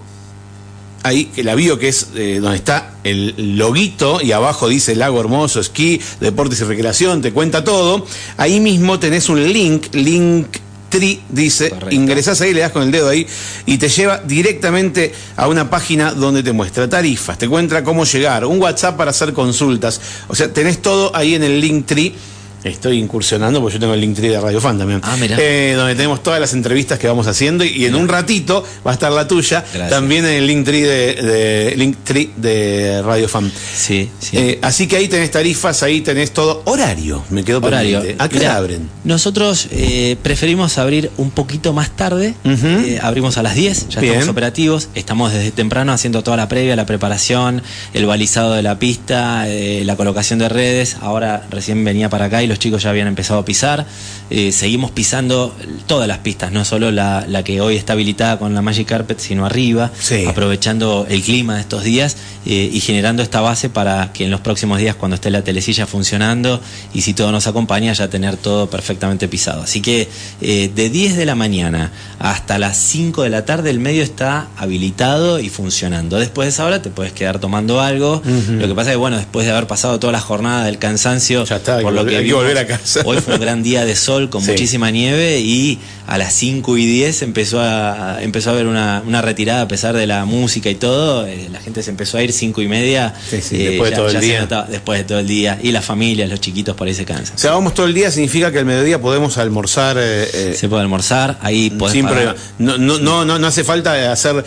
ahí 1.04 1.32
la 1.38 1.56
bio 1.56 1.80
que 1.80 1.88
es 1.88 2.08
eh, 2.16 2.40
donde 2.42 2.58
está 2.58 2.96
el 3.04 3.58
loguito 3.58 4.22
y 4.22 4.32
abajo 4.32 4.68
dice 4.68 4.96
Lago 4.96 5.20
Hermoso, 5.20 5.60
esquí, 5.60 6.00
deportes 6.20 6.62
y 6.62 6.64
recreación, 6.66 7.22
te 7.22 7.32
cuenta 7.32 7.64
todo. 7.64 8.06
Ahí 8.38 8.60
mismo 8.60 9.00
tenés 9.00 9.30
un 9.30 9.52
link, 9.52 9.94
link 9.94 10.48
Tri 10.90 11.22
dice, 11.30 11.72
ingresás 11.92 12.42
ahí, 12.42 12.52
le 12.52 12.62
das 12.62 12.72
con 12.72 12.82
el 12.82 12.92
dedo 12.92 13.10
ahí 13.10 13.26
y 13.68 13.78
te 13.78 13.90
lleva 13.90 14.18
directamente 14.18 15.14
a 15.36 15.48
una 15.48 15.70
página 15.70 16.14
donde 16.14 16.42
te 16.42 16.52
muestra 16.52 16.90
tarifas, 16.90 17.38
te 17.38 17.48
cuenta 17.48 17.84
cómo 17.84 18.06
llegar, 18.06 18.44
un 18.46 18.60
WhatsApp 18.60 18.98
para 18.98 19.12
hacer 19.12 19.34
consultas. 19.34 20.02
O 20.28 20.36
sea, 20.36 20.52
tenés 20.52 20.82
todo 20.82 21.16
ahí 21.16 21.36
en 21.36 21.44
el 21.44 21.62
link 21.62 21.86
Tree 21.86 22.16
estoy 22.64 23.00
incursionando, 23.00 23.62
porque 23.62 23.76
yo 23.76 23.80
tengo 23.80 23.94
el 23.94 24.02
link 24.02 24.18
de 24.18 24.40
Radio 24.40 24.60
Fan 24.60 24.78
también. 24.78 25.02
Ah, 25.04 25.16
mira. 25.20 25.38
Eh, 25.40 25.74
donde 25.76 25.96
tenemos 25.96 26.22
todas 26.22 26.40
las 26.40 26.54
entrevistas 26.54 27.00
que 27.00 27.08
vamos 27.08 27.28
haciendo 27.28 27.64
y, 27.64 27.86
en 27.86 27.96
un 27.96 28.08
ratito 28.08 28.64
va 28.86 28.92
a 28.92 28.94
estar 28.94 29.12
la 29.12 29.28
tuya, 29.28 29.64
también 29.90 30.26
en 30.26 30.34
el 30.34 30.48
link 30.48 30.66
de, 30.66 31.74
de, 31.74 32.30
de 32.38 33.02
Radio 33.02 33.28
Fan. 33.28 33.52
Sí, 33.76 34.10
sí. 34.20 34.38
Eh, 34.38 34.60
así 34.62 34.88
que 34.88 34.98
ahí 34.98 35.08
tenés 35.08 35.32
tarifas, 35.32 35.84
ahí 35.84 36.02
tenés 36.02 36.32
todo. 36.32 36.62
Horario, 36.66 37.24
me 37.30 37.44
quedo 37.44 37.60
Horario. 37.60 38.02
¿A 38.18 38.30
qué 38.30 38.46
abren? 38.46 38.90
Nosotros 39.04 39.68
eh, 39.72 40.18
preferimos 40.22 40.78
abrir 40.78 41.12
un 41.18 41.32
poquito 41.32 41.74
más 41.74 41.96
tarde. 41.96 42.34
abrimos 43.02 43.38
a 43.38 43.44
las 43.44 43.56
10, 43.56 43.90
ya 43.90 44.02
estamos 44.02 44.28
operativos. 44.28 44.90
Estamos 44.96 45.34
desde 45.34 45.52
temprano 45.52 45.94
haciendo 45.94 46.24
toda 46.24 46.38
la 46.38 46.48
previa, 46.48 46.76
la 46.76 46.86
preparación, 46.86 47.64
el 47.94 48.06
balizado 48.06 48.54
de 48.54 48.62
la 48.62 48.80
pista, 48.80 49.46
la 49.48 49.96
colocación 49.96 50.40
de 50.40 50.50
redes. 50.50 50.98
Ahora 51.02 51.46
recién 51.50 51.84
venía 51.84 52.10
para 52.10 52.26
acá 52.26 52.44
y 52.44 52.49
los 52.50 52.60
chicos 52.60 52.84
ya 52.84 52.90
habían 52.90 53.08
empezado 53.08 53.40
a 53.40 53.46
pisar. 53.46 53.86
Eh, 54.30 54.52
seguimos 54.52 54.92
pisando 54.92 55.56
todas 55.88 56.08
las 56.08 56.20
pistas, 56.20 56.52
no 56.52 56.66
solo 56.66 56.92
la, 56.92 57.26
que 57.46 57.62
hoy 57.62 57.78
está 57.78 57.94
habilitada 57.94 58.38
con 58.38 58.54
la 58.54 58.62
Magic 58.62 58.88
Carpet, 58.88 59.20
sino 59.20 59.46
arriba, 59.46 59.92
aprovechando 60.28 61.06
el 61.10 61.22
clima 61.22 61.56
de 61.56 61.62
estos 61.62 61.84
días 61.84 62.18
eh, 62.46 62.70
y 62.72 62.80
generando 62.82 63.24
esta 63.24 63.42
base 63.42 63.70
para 63.70 64.12
que 64.14 64.26
en 64.26 64.32
los 64.32 64.42
próximos 64.42 64.80
días, 64.80 64.96
cuando 64.96 65.16
esté 65.16 65.30
la 65.30 65.44
telecilla 65.44 65.86
funcionando 65.86 66.62
y 66.94 67.02
si 67.02 67.14
todo 67.14 67.32
nos 67.32 67.48
acompaña, 67.48 67.94
ya 67.94 68.10
tener 68.10 68.38
todo 68.38 68.70
perfectamente 68.70 69.28
pisado. 69.28 69.64
Así 69.64 69.82
que 69.82 70.08
eh, 70.42 70.72
de 70.74 70.90
10 70.90 71.18
de 71.18 71.26
la 71.26 71.36
mañana 71.36 71.92
hasta 72.20 72.58
las 72.60 72.78
5 72.78 73.24
de 73.24 73.30
la 73.30 73.46
tarde 73.46 73.70
el 73.70 73.80
medio 73.80 74.04
está 74.04 74.48
habilitado 74.58 75.40
y 75.40 75.50
funcionando. 75.50 76.18
Después 76.18 76.48
de 76.48 76.50
esa 76.50 76.66
hora 76.66 76.82
te 76.82 76.90
puedes 76.90 77.14
quedar 77.14 77.40
tomando 77.40 77.82
algo. 77.82 78.22
Lo 78.26 78.68
que 78.68 78.74
pasa 78.74 78.90
es 78.90 78.94
que, 78.96 79.00
bueno, 79.00 79.18
después 79.18 79.46
de 79.46 79.52
haber 79.52 79.68
pasado 79.68 80.00
toda 80.00 80.14
la 80.14 80.20
jornada 80.20 80.66
del 80.66 80.78
cansancio, 80.78 81.46
por 81.46 81.94
lo 81.94 82.06
que 82.06 82.18
volver 82.40 82.58
a 82.58 82.68
casa. 82.68 83.02
hoy 83.06 83.18
fue 83.18 83.36
un 83.36 83.42
gran 83.42 83.64
día 83.64 83.86
de 83.86 83.96
sol 83.96 84.30
con 84.30 84.46
muchísima 84.46 84.92
nieve 84.92 85.40
y 85.40 85.80
a 86.08 86.18
las 86.18 86.34
5 86.34 86.78
y 86.78 86.86
10 86.86 87.22
empezó 87.22 87.60
a, 87.62 88.18
empezó 88.22 88.50
a 88.50 88.54
haber 88.54 88.66
una, 88.66 89.22
retirada 89.22 89.62
a 89.62 89.68
pesar 89.68 89.96
de 89.96 90.08
la 90.08 90.26
música 90.26 90.70
y 90.70 90.76
todo. 90.76 91.28
Eh, 91.28 91.50
la 91.52 91.60
gente 91.60 91.84
se 91.84 91.92
empezó 91.92 92.18
a 92.18 92.24
ir 92.24 92.34
5 92.34 92.62
y 92.62 92.68
media. 92.68 93.14
Eh, 93.32 93.42
después 93.52 93.92
de 93.92 93.96
todo 93.96 94.10
el 94.10 94.20
día. 94.20 94.66
después 94.70 95.00
de 95.00 95.06
todo 95.06 95.20
el 95.20 95.28
día. 95.28 95.60
Y 95.62 95.72
las 95.72 95.86
familias, 95.86 96.30
los 96.30 96.40
chiquitos 96.42 96.76
por 96.76 96.88
ahí 96.88 96.94
se 96.94 97.06
cansan. 97.06 97.36
O 97.36 97.40
sea, 97.40 97.52
vamos 97.52 97.74
todo 97.76 97.86
el 97.86 97.94
día 97.94 98.10
significa 98.10 98.52
que 98.52 98.60
al 98.60 98.66
mediodía 98.66 99.00
podemos 99.00 99.38
almorzar. 99.38 99.98
Eh, 100.00 100.56
se 100.58 100.68
puede 100.68 100.82
almorzar, 100.82 101.38
ahí 101.42 101.72
Sin 101.92 102.06
problema. 102.06 102.36
No, 102.58 102.78
no, 102.78 102.98
no, 103.00 103.38
no, 103.38 103.48
hace 103.48 103.64
falta 103.64 104.12
hacer 104.12 104.44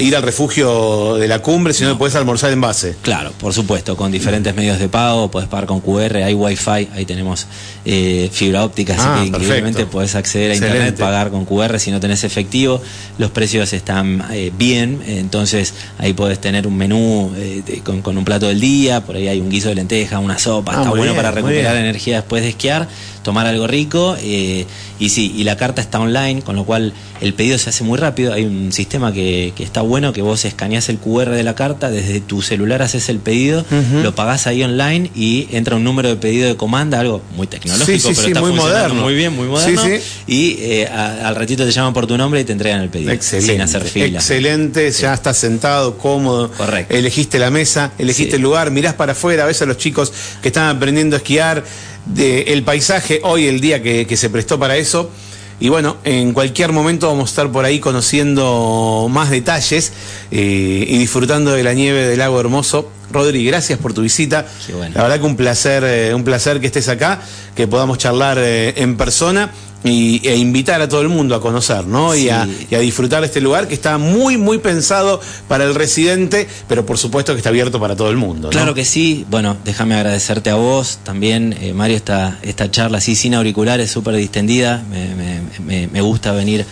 ir 0.00 0.16
al 0.16 0.22
refugio 0.22 1.16
de 1.16 1.28
la 1.28 1.40
cumbre, 1.40 1.74
sino 1.74 1.90
que 1.90 1.96
puedes 1.96 2.16
almorzar 2.16 2.52
en 2.52 2.60
base. 2.60 2.96
Claro, 3.02 3.32
por 3.38 3.52
supuesto, 3.52 3.96
con 3.96 4.10
diferentes 4.10 4.54
medios 4.54 4.78
de 4.78 4.88
pago, 4.88 5.30
puedes 5.30 5.48
pagar 5.48 5.66
con 5.66 5.80
QR, 5.80 6.16
hay 6.16 6.34
wifi, 6.34 6.88
ahí 6.92 7.04
tenemos 7.06 7.33
fibra 7.84 8.64
óptica, 8.64 8.94
así 8.94 9.02
ah, 9.06 9.18
que 9.20 9.28
increíblemente 9.28 9.86
puedes 9.86 10.14
acceder 10.14 10.52
a 10.52 10.54
internet 10.54 10.96
pagar 10.96 11.30
con 11.30 11.44
QR 11.44 11.78
si 11.78 11.90
no 11.90 12.00
tenés 12.00 12.24
efectivo. 12.24 12.80
Los 13.18 13.30
precios 13.30 13.72
están 13.72 14.24
eh, 14.32 14.52
bien, 14.56 15.02
entonces 15.06 15.74
ahí 15.98 16.12
podés 16.12 16.40
tener 16.40 16.66
un 16.66 16.76
menú 16.76 17.32
eh, 17.36 17.62
con, 18.02 18.16
un 18.16 18.24
plato 18.24 18.48
del 18.48 18.60
día, 18.60 19.00
por 19.02 19.16
ahí 19.16 19.28
hay 19.28 19.40
un 19.40 19.50
guiso 19.50 19.68
de 19.68 19.76
lenteja, 19.76 20.18
una 20.18 20.38
sopa, 20.38 20.72
ah, 20.74 20.78
está 20.78 20.90
bueno 20.90 21.14
para 21.14 21.30
recuperar 21.30 21.76
energía 21.76 22.16
después 22.16 22.42
de 22.42 22.50
esquiar, 22.50 22.88
tomar 23.24 23.46
algo 23.46 23.66
rico. 23.66 24.16
Eh, 24.20 24.66
y 25.00 25.08
sí, 25.08 25.34
y 25.36 25.42
la 25.42 25.56
carta 25.56 25.82
está 25.82 25.98
online, 25.98 26.42
con 26.42 26.54
lo 26.54 26.64
cual 26.64 26.92
el 27.20 27.34
pedido 27.34 27.58
se 27.58 27.70
hace 27.70 27.82
muy 27.82 27.98
rápido. 27.98 28.32
Hay 28.32 28.44
un 28.44 28.70
sistema 28.70 29.12
que, 29.12 29.52
está 29.58 29.80
bueno, 29.80 30.12
que 30.12 30.22
vos 30.22 30.44
escaneás 30.44 30.88
el 30.88 30.98
QR 30.98 31.30
de 31.30 31.42
la 31.42 31.56
carta, 31.56 31.90
desde 31.90 32.20
tu 32.20 32.42
celular 32.42 32.82
haces 32.82 33.08
el 33.08 33.18
pedido, 33.18 33.64
lo 34.02 34.14
pagás 34.14 34.46
ahí 34.46 34.62
online 34.62 35.10
y 35.14 35.48
entra 35.50 35.74
un 35.74 35.82
número 35.82 36.10
de 36.10 36.16
pedido 36.16 36.46
de 36.46 36.56
comanda, 36.56 37.00
algo 37.00 37.22
muy 37.34 37.46
tecnológico, 37.46 38.10
pero 38.14 38.28
está 38.28 38.40
muy 38.40 38.52
moderno. 38.52 39.02
muy 39.02 39.14
bien, 39.14 39.34
muy 39.34 39.48
moderno. 39.48 39.82
Y 40.26 40.56
eh, 40.60 40.86
al 40.86 41.34
ratito 41.34 41.64
te 41.64 41.72
llaman 41.72 41.92
por 41.92 42.06
tu 42.06 42.16
nombre 42.16 42.40
y 42.40 42.44
te 42.44 42.52
entregan 42.52 42.82
el 42.82 42.90
pedido. 42.90 43.10
Excelente. 43.10 43.52
Sin 43.52 43.60
hacer 43.62 43.82
fila. 43.84 44.18
Excelente, 44.18 44.90
ya 44.92 45.14
estás 45.14 45.38
sentado, 45.38 45.96
cómodo. 45.96 46.50
Correcto. 46.52 46.94
Elegiste 46.94 47.38
la 47.38 47.50
mesa, 47.50 47.92
elegiste 47.98 48.36
el 48.36 48.42
lugar, 48.42 48.70
mirás 48.70 48.94
para 48.94 49.12
afuera, 49.12 49.46
ves 49.46 49.62
a 49.62 49.66
los 49.66 49.78
chicos 49.78 50.12
que 50.42 50.48
están 50.48 50.76
aprendiendo 50.76 51.16
a 51.16 51.18
esquiar, 51.18 51.64
de 52.06 52.52
el 52.52 52.62
paisaje, 52.62 53.20
hoy 53.22 53.46
el 53.46 53.60
día 53.60 53.82
que 53.82 54.16
se 54.16 54.30
prestó 54.30 54.58
para 54.58 54.76
eso 54.76 55.10
y 55.60 55.68
bueno, 55.68 55.96
en 56.04 56.32
cualquier 56.32 56.72
momento 56.72 57.06
vamos 57.08 57.28
a 57.28 57.30
estar 57.30 57.52
por 57.52 57.64
ahí 57.64 57.78
conociendo 57.78 59.06
más 59.10 59.30
detalles 59.30 59.92
eh, 60.30 60.84
y 60.88 60.98
disfrutando 60.98 61.52
de 61.52 61.62
la 61.62 61.74
nieve 61.74 62.06
del 62.06 62.18
lago 62.18 62.40
hermoso. 62.40 62.90
Rodri, 63.12 63.44
gracias 63.44 63.78
por 63.78 63.94
tu 63.94 64.02
visita. 64.02 64.46
La 64.94 65.02
verdad 65.02 65.20
que 65.20 65.24
un 65.24 65.36
placer, 65.36 65.84
eh, 65.84 66.12
un 66.14 66.24
placer 66.24 66.60
que 66.60 66.66
estés 66.66 66.88
acá, 66.88 67.20
que 67.54 67.68
podamos 67.68 67.98
charlar 67.98 68.38
eh, 68.40 68.74
en 68.76 68.96
persona 68.96 69.52
y, 69.84 70.26
e 70.26 70.36
invitar 70.36 70.80
a 70.80 70.88
todo 70.88 71.02
el 71.02 71.08
mundo 71.08 71.34
a 71.34 71.40
conocer, 71.40 71.86
¿no? 71.86 72.16
Y, 72.16 72.30
a, 72.30 72.46
disfrutar 72.80 73.20
de 73.20 73.26
este 73.26 73.40
lugar 73.40 73.68
que 73.68 73.74
está 73.74 73.98
muy, 73.98 74.36
muy 74.36 74.58
pensado 74.58 75.20
para 75.46 75.64
el 75.64 75.74
residente, 75.74 76.48
pero 76.68 76.84
por 76.84 76.98
supuesto 76.98 77.32
que 77.32 77.38
está 77.38 77.50
abierto 77.50 77.78
para 77.78 77.94
todo 77.94 78.10
el 78.10 78.16
mundo. 78.16 78.50
Claro 78.50 78.74
que 78.74 78.84
sí. 78.84 79.24
Bueno, 79.30 79.56
déjame 79.64 79.94
agradecerte 79.94 80.50
a 80.50 80.54
vos 80.56 80.98
también, 81.04 81.56
eh, 81.60 81.72
Mario, 81.72 81.96
esta, 81.96 82.38
esta 82.42 82.70
charla 82.70 82.98
así 82.98 83.14
sin 83.14 83.34
auriculares, 83.34 83.90
súper 83.90 84.16
distendida. 84.16 84.82
me, 85.60 85.88
me 85.88 86.00
gusta 86.00 86.32
venir 86.32 86.64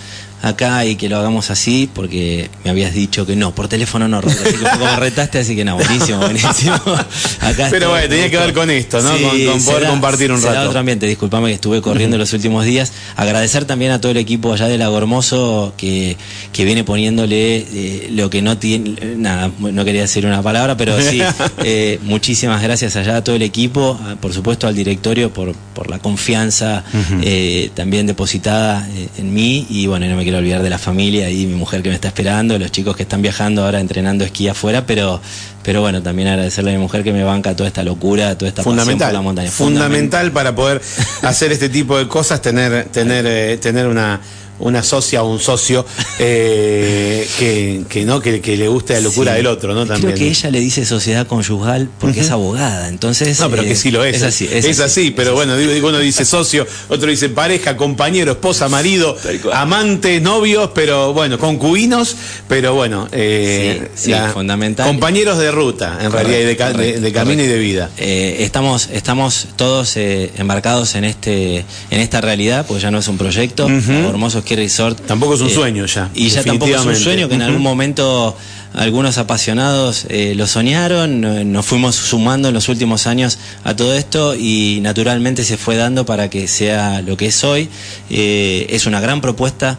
acá 0.43 0.85
y 0.85 0.97
que 0.97 1.09
lo 1.09 1.17
hagamos 1.19 1.51
así, 1.51 1.89
porque 1.93 2.51
me 2.65 2.71
habías 2.71 2.93
dicho 2.93 3.25
que 3.25 3.37
no, 3.37 3.55
por 3.55 3.69
teléfono 3.69 4.09
no, 4.09 4.19
así 4.19 4.37
que 4.37 4.59
como 4.59 4.97
retaste, 4.97 5.39
así 5.39 5.55
que 5.55 5.65
no, 5.65 5.77
buenísimo, 5.77 6.19
buenísimo. 6.19 6.77
Pero 7.71 7.91
bueno, 7.91 8.09
tenía 8.09 8.31
que 8.31 8.37
ver 8.37 8.53
con 8.53 8.71
esto, 8.71 9.01
¿no? 9.01 9.11
con, 9.11 9.65
poder 9.65 9.89
compartir 9.89 10.33
un 10.33 10.43
rato. 10.43 10.69
otro 10.69 10.81
ambiente, 10.81 11.07
disculpame 11.07 11.49
que 11.49 11.55
estuve 11.55 11.81
corriendo 11.81 12.19
los 12.19 12.33
últimos 12.33 12.65
días. 12.65 12.93
Agradecer 13.17 13.65
también 13.65 13.93
a 13.93 14.01
todo 14.01 14.13
el 14.13 14.19
equipo 14.19 14.53
allá 14.53 14.67
de 14.67 14.79
Lago 14.79 14.99
Hermoso 14.99 15.75
que, 15.77 16.17
que 16.53 16.65
viene 16.65 16.85
poniéndole 16.85 17.57
eh, 17.59 18.09
lo 18.11 18.29
que 18.29 18.43
no 18.43 18.59
tiene, 18.59 19.17
nada, 19.17 19.51
no 19.59 19.85
quería 19.85 20.03
decir 20.03 20.27
una 20.27 20.43
palabra, 20.43 20.77
pero 20.77 21.01
sí, 21.01 21.23
eh, 21.65 21.99
muchísimas 22.03 22.63
gracias 22.63 22.97
allá 22.97 23.19
a 23.19 23.25
todo 23.25 23.37
el 23.37 23.43
equipo, 23.43 23.99
por 24.21 24.33
supuesto 24.33 24.67
al 24.67 24.75
directorio 24.75 25.33
por, 25.33 25.55
por 25.75 25.89
la 25.89 25.99
confianza 25.99 26.85
eh, 27.23 27.71
también 27.75 28.07
depositada 28.07 28.89
en 29.17 29.33
mí 29.33 29.67
y 29.71 29.87
bueno, 29.87 30.07
no 30.07 30.17
me 30.17 30.23
quiero 30.23 30.32
olvidar 30.35 30.63
de 30.63 30.71
la 30.71 30.79
familia 30.79 31.31
y 31.31 31.47
mi 31.47 31.55
mujer 31.55 31.83
que 31.83 31.89
me 31.89 31.95
está 31.95 32.09
esperando, 32.09 32.59
los 32.59 32.71
chicos 32.71 32.97
que 32.97 33.03
están 33.03 33.23
viajando 33.23 33.65
ahora 33.65 33.81
entrenando 33.81 34.25
esquí 34.25 34.49
afuera, 34.49 34.87
pero, 34.87 35.21
pero 35.63 35.81
bueno, 35.81 36.03
también 36.03 36.29
agradecerle 36.29 36.71
a 36.71 36.75
mi 36.75 36.81
mujer 36.81 37.05
que 37.05 37.13
me 37.13 37.25
banca 37.25 37.55
toda 37.57 37.69
esta 37.69 37.83
locura, 37.83 38.37
toda 38.37 38.49
esta 38.49 38.63
fundamental, 38.63 38.99
pasión 38.99 39.09
por 39.09 39.15
la 39.15 39.23
montaña. 39.23 39.51
Fundamental, 39.51 40.33
para 40.33 40.55
poder 40.55 40.81
hacer 41.23 41.53
este 41.53 41.69
tipo 41.69 41.99
de 41.99 42.09
cosas, 42.09 42.41
tener, 42.43 42.85
tener, 42.87 43.25
eh, 43.27 43.59
tener 43.59 43.87
una 43.87 44.21
una 44.59 44.83
socia 44.83 45.23
o 45.23 45.31
un 45.31 45.41
socio 45.41 45.85
eh, 46.19 47.27
que, 47.39 48.05
no 48.05 48.21
que, 48.21 48.41
le 48.57 48.69
guste 48.69 48.95
la 48.95 49.01
locura 49.01 49.35
del 49.35 49.47
otro, 49.47 49.75
¿no? 49.75 49.87
También. 49.87 50.13
Creo 50.13 50.15
que 50.15 50.29
ella 50.29 50.51
le 50.51 50.61
dice 50.61 50.85
sociedad 50.85 51.27
conyugal 51.27 51.89
porque 51.99 52.21
es 52.21 52.31
abogada, 52.31 52.89
entonces. 52.89 53.41
No, 53.41 53.51
pero 53.51 53.63
que 53.65 53.75
sí 53.75 53.91
lo 53.91 54.05
es. 54.05 54.17
Es 54.17 54.23
así, 54.23 54.49
es, 54.51 54.81
así, 54.81 55.11
pero 55.11 55.35
bueno, 55.35 55.55
uno 55.83 55.99
dice 55.99 56.25
socio, 56.25 56.67
otro 56.89 57.11
dice 57.11 57.29
pareja, 57.29 57.77
compañero, 57.77 58.33
esposa, 58.33 58.69
marido, 58.69 59.17
amante, 59.53 60.21
novios, 60.21 60.71
pero 60.75 61.13
bueno, 61.13 61.39
concubinos, 61.39 62.17
pero 62.49 62.75
bueno, 62.75 63.09
eh, 63.13 63.91
sí, 63.95 64.13
fundamental. 64.33 64.87
Compañeros 64.87 65.39
de 65.39 65.51
ruta, 65.51 65.99
en 66.01 66.13
realidad, 66.13 66.75
de, 66.75 67.13
camino 67.13 67.43
y 67.43 67.47
de 67.47 67.59
vida. 67.59 67.91
Eh, 67.99 68.39
estamos, 68.41 68.89
estamos 68.93 69.49
todos 69.57 69.97
embarcados 69.97 70.95
en 70.95 71.05
este, 71.05 71.65
en 71.91 72.01
esta 72.01 72.21
realidad, 72.21 72.67
pues 72.67 72.83
ya 72.83 72.91
no 72.91 72.99
es 72.99 73.09
un 73.09 73.19
proyecto, 73.19 73.67
hermoso 73.69 74.42
Resort. 74.51 75.01
Tampoco 75.07 75.35
es 75.35 75.41
un 75.41 75.49
eh, 75.49 75.55
sueño 75.55 75.87
ya. 75.87 76.11
Y 76.15 76.29
ya 76.29 76.43
tampoco 76.43 76.75
es 76.75 76.85
un 76.85 76.97
sueño 76.97 77.29
que 77.29 77.35
en 77.35 77.43
algún 77.43 77.63
momento 77.63 78.37
algunos 78.75 79.19
apasionados 79.19 80.07
eh, 80.09 80.35
lo 80.35 80.47
soñaron, 80.47 81.53
nos 81.53 81.67
fuimos 81.67 81.95
sumando 81.95 82.49
en 82.49 82.55
los 82.55 82.69
últimos 82.69 83.07
años 83.07 83.39
a 83.65 83.77
todo 83.77 83.95
esto 83.95 84.35
y 84.35 84.81
naturalmente 84.83 85.45
se 85.45 85.57
fue 85.59 85.77
dando 85.77 86.07
para 86.07 86.31
que 86.31 86.49
sea 86.49 87.03
lo 87.03 87.17
que 87.17 87.27
es 87.27 87.45
hoy. 87.45 87.69
Eh, 88.09 88.67
es 88.71 88.87
una 88.87 89.01
gran 89.01 89.21
propuesta 89.21 89.79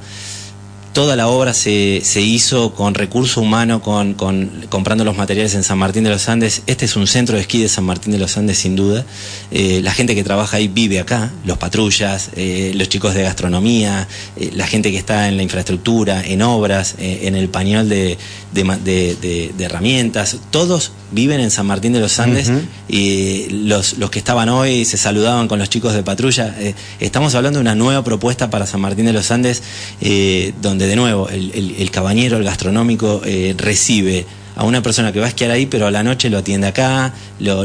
toda 0.93 1.15
la 1.15 1.27
obra 1.27 1.53
se, 1.53 2.01
se 2.03 2.21
hizo 2.21 2.73
con 2.73 2.93
recurso 2.93 3.41
humano, 3.41 3.81
con, 3.81 4.13
con, 4.13 4.65
comprando 4.69 5.03
los 5.03 5.17
materiales 5.17 5.55
en 5.55 5.63
San 5.63 5.79
Martín 5.79 6.03
de 6.03 6.11
los 6.11 6.29
Andes. 6.29 6.61
Este 6.67 6.85
es 6.85 6.95
un 6.95 7.07
centro 7.07 7.35
de 7.35 7.41
esquí 7.41 7.61
de 7.61 7.67
San 7.67 7.83
Martín 7.83 8.11
de 8.11 8.19
los 8.19 8.37
Andes, 8.37 8.59
sin 8.59 8.75
duda. 8.75 9.03
Eh, 9.51 9.81
la 9.83 9.91
gente 9.91 10.15
que 10.15 10.23
trabaja 10.23 10.57
ahí 10.57 10.67
vive 10.67 10.99
acá, 10.99 11.31
los 11.45 11.57
patrullas, 11.57 12.29
eh, 12.35 12.71
los 12.75 12.89
chicos 12.89 13.15
de 13.15 13.23
gastronomía, 13.23 14.07
eh, 14.37 14.51
la 14.53 14.67
gente 14.67 14.91
que 14.91 14.97
está 14.97 15.27
en 15.27 15.37
la 15.37 15.43
infraestructura, 15.43 16.23
en 16.23 16.43
obras, 16.43 16.95
en 16.99 17.35
el 17.35 17.49
pañol 17.49 17.89
de, 17.89 18.17
de, 18.51 19.51
de, 19.57 19.63
herramientas. 19.63 20.37
Todos 20.51 20.91
viven 21.13 21.39
en 21.39 21.51
San 21.51 21.65
Martín 21.65 21.93
de 21.93 21.99
los 21.99 22.19
Andes 22.19 22.51
y 22.87 23.47
los, 23.49 23.97
los 23.97 24.09
que 24.09 24.19
estaban 24.19 24.49
hoy 24.49 24.85
se 24.85 24.97
saludaban 24.97 25.47
con 25.47 25.59
los 25.59 25.69
chicos 25.69 25.93
de 25.93 26.03
patrulla. 26.03 26.55
estamos 26.99 27.35
hablando 27.35 27.59
de 27.59 27.61
una 27.61 27.75
nueva 27.75 28.03
propuesta 28.03 28.49
para 28.49 28.65
San 28.65 28.81
Martín 28.81 29.05
de 29.05 29.13
los 29.13 29.31
Andes, 29.31 29.61
donde 30.61 30.87
de 30.87 30.95
nuevo 30.95 31.29
el, 31.29 31.75
el, 31.77 31.91
cabañero, 31.91 32.37
el 32.37 32.43
gastronómico, 32.43 33.21
eh, 33.25 33.53
recibe 33.57 34.25
a 34.55 34.63
una 34.63 34.81
persona 34.81 35.11
que 35.11 35.19
va 35.19 35.25
a 35.25 35.29
esquiar 35.29 35.51
ahí, 35.51 35.65
pero 35.65 35.87
a 35.87 35.91
la 35.91 36.03
noche 36.03 36.29
lo 36.29 36.37
atiende 36.37 36.67
acá, 36.67 37.13
lo, 37.39 37.61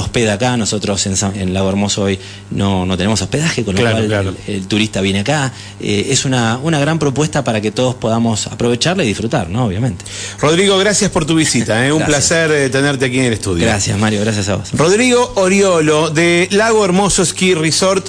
hospeda 0.00 0.34
acá. 0.34 0.56
Nosotros 0.56 1.06
en, 1.06 1.54
Lago 1.54 1.68
Hermoso 1.68 2.02
hoy 2.02 2.18
no, 2.50 2.86
no 2.86 2.96
tenemos 2.96 3.20
hospedaje, 3.22 3.64
con 3.64 3.74
lo 3.74 3.80
cual 3.80 4.36
El, 4.46 4.66
turista 4.66 5.00
viene 5.00 5.20
acá. 5.20 5.52
Eh, 5.80 6.08
es 6.10 6.24
una, 6.24 6.58
una 6.58 6.78
gran 6.78 6.98
propuesta 6.98 7.44
para 7.44 7.60
que 7.60 7.70
todos 7.70 7.94
podamos 7.94 8.46
aprovecharla 8.46 9.04
y 9.04 9.08
disfrutar, 9.08 9.48
¿no? 9.48 9.66
Obviamente. 9.66 10.04
Rodrigo, 10.40 10.78
gracias 10.78 11.10
por 11.10 11.24
tu 11.24 11.34
visita. 11.34 11.86
¿eh? 11.86 11.92
Un 11.92 12.04
placer 12.04 12.50
eh, 12.50 12.70
tenerte 12.70 13.06
aquí 13.06 13.18
en 13.18 13.26
el 13.26 13.32
estudio. 13.32 13.64
Gracias, 13.64 13.98
Mario. 13.98 14.20
Gracias 14.20 14.48
a 14.48 14.56
vos. 14.56 14.70
Rodrigo 14.72 15.32
Oriolo, 15.36 16.10
de 16.10 16.48
Lago 16.50 16.84
Hermoso 16.84 17.24
Ski 17.24 17.54
Resort. 17.54 18.08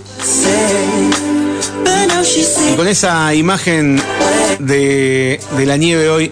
Y 2.36 2.76
con 2.76 2.88
esa 2.88 3.34
imagen 3.34 4.00
de, 4.60 5.40
la 5.66 5.78
nieve 5.78 6.10
hoy 6.10 6.32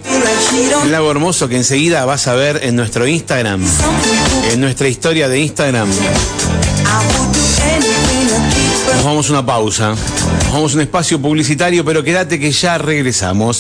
en 0.84 0.92
Lago 0.92 1.10
Hermoso 1.10 1.50
que 1.50 1.56
enseguida 1.56 2.06
vas 2.06 2.28
a 2.28 2.36
ver 2.36 2.60
en 2.64 2.76
nuestro 2.76 3.08
Instagram, 3.08 3.66
en 4.52 4.62
nuestra 4.62 4.88
historia 4.88 5.28
de 5.28 5.40
Instagram. 5.40 5.90
Nos 8.96 9.04
vamos 9.04 9.30
a 9.30 9.34
una 9.34 9.46
pausa, 9.46 9.90
nos 9.90 10.54
vamos 10.54 10.74
a 10.74 10.76
un 10.76 10.82
espacio 10.82 11.20
publicitario, 11.20 11.84
pero 11.84 12.04
quédate 12.04 12.40
que 12.40 12.52
ya 12.52 12.78
regresamos. 12.78 13.56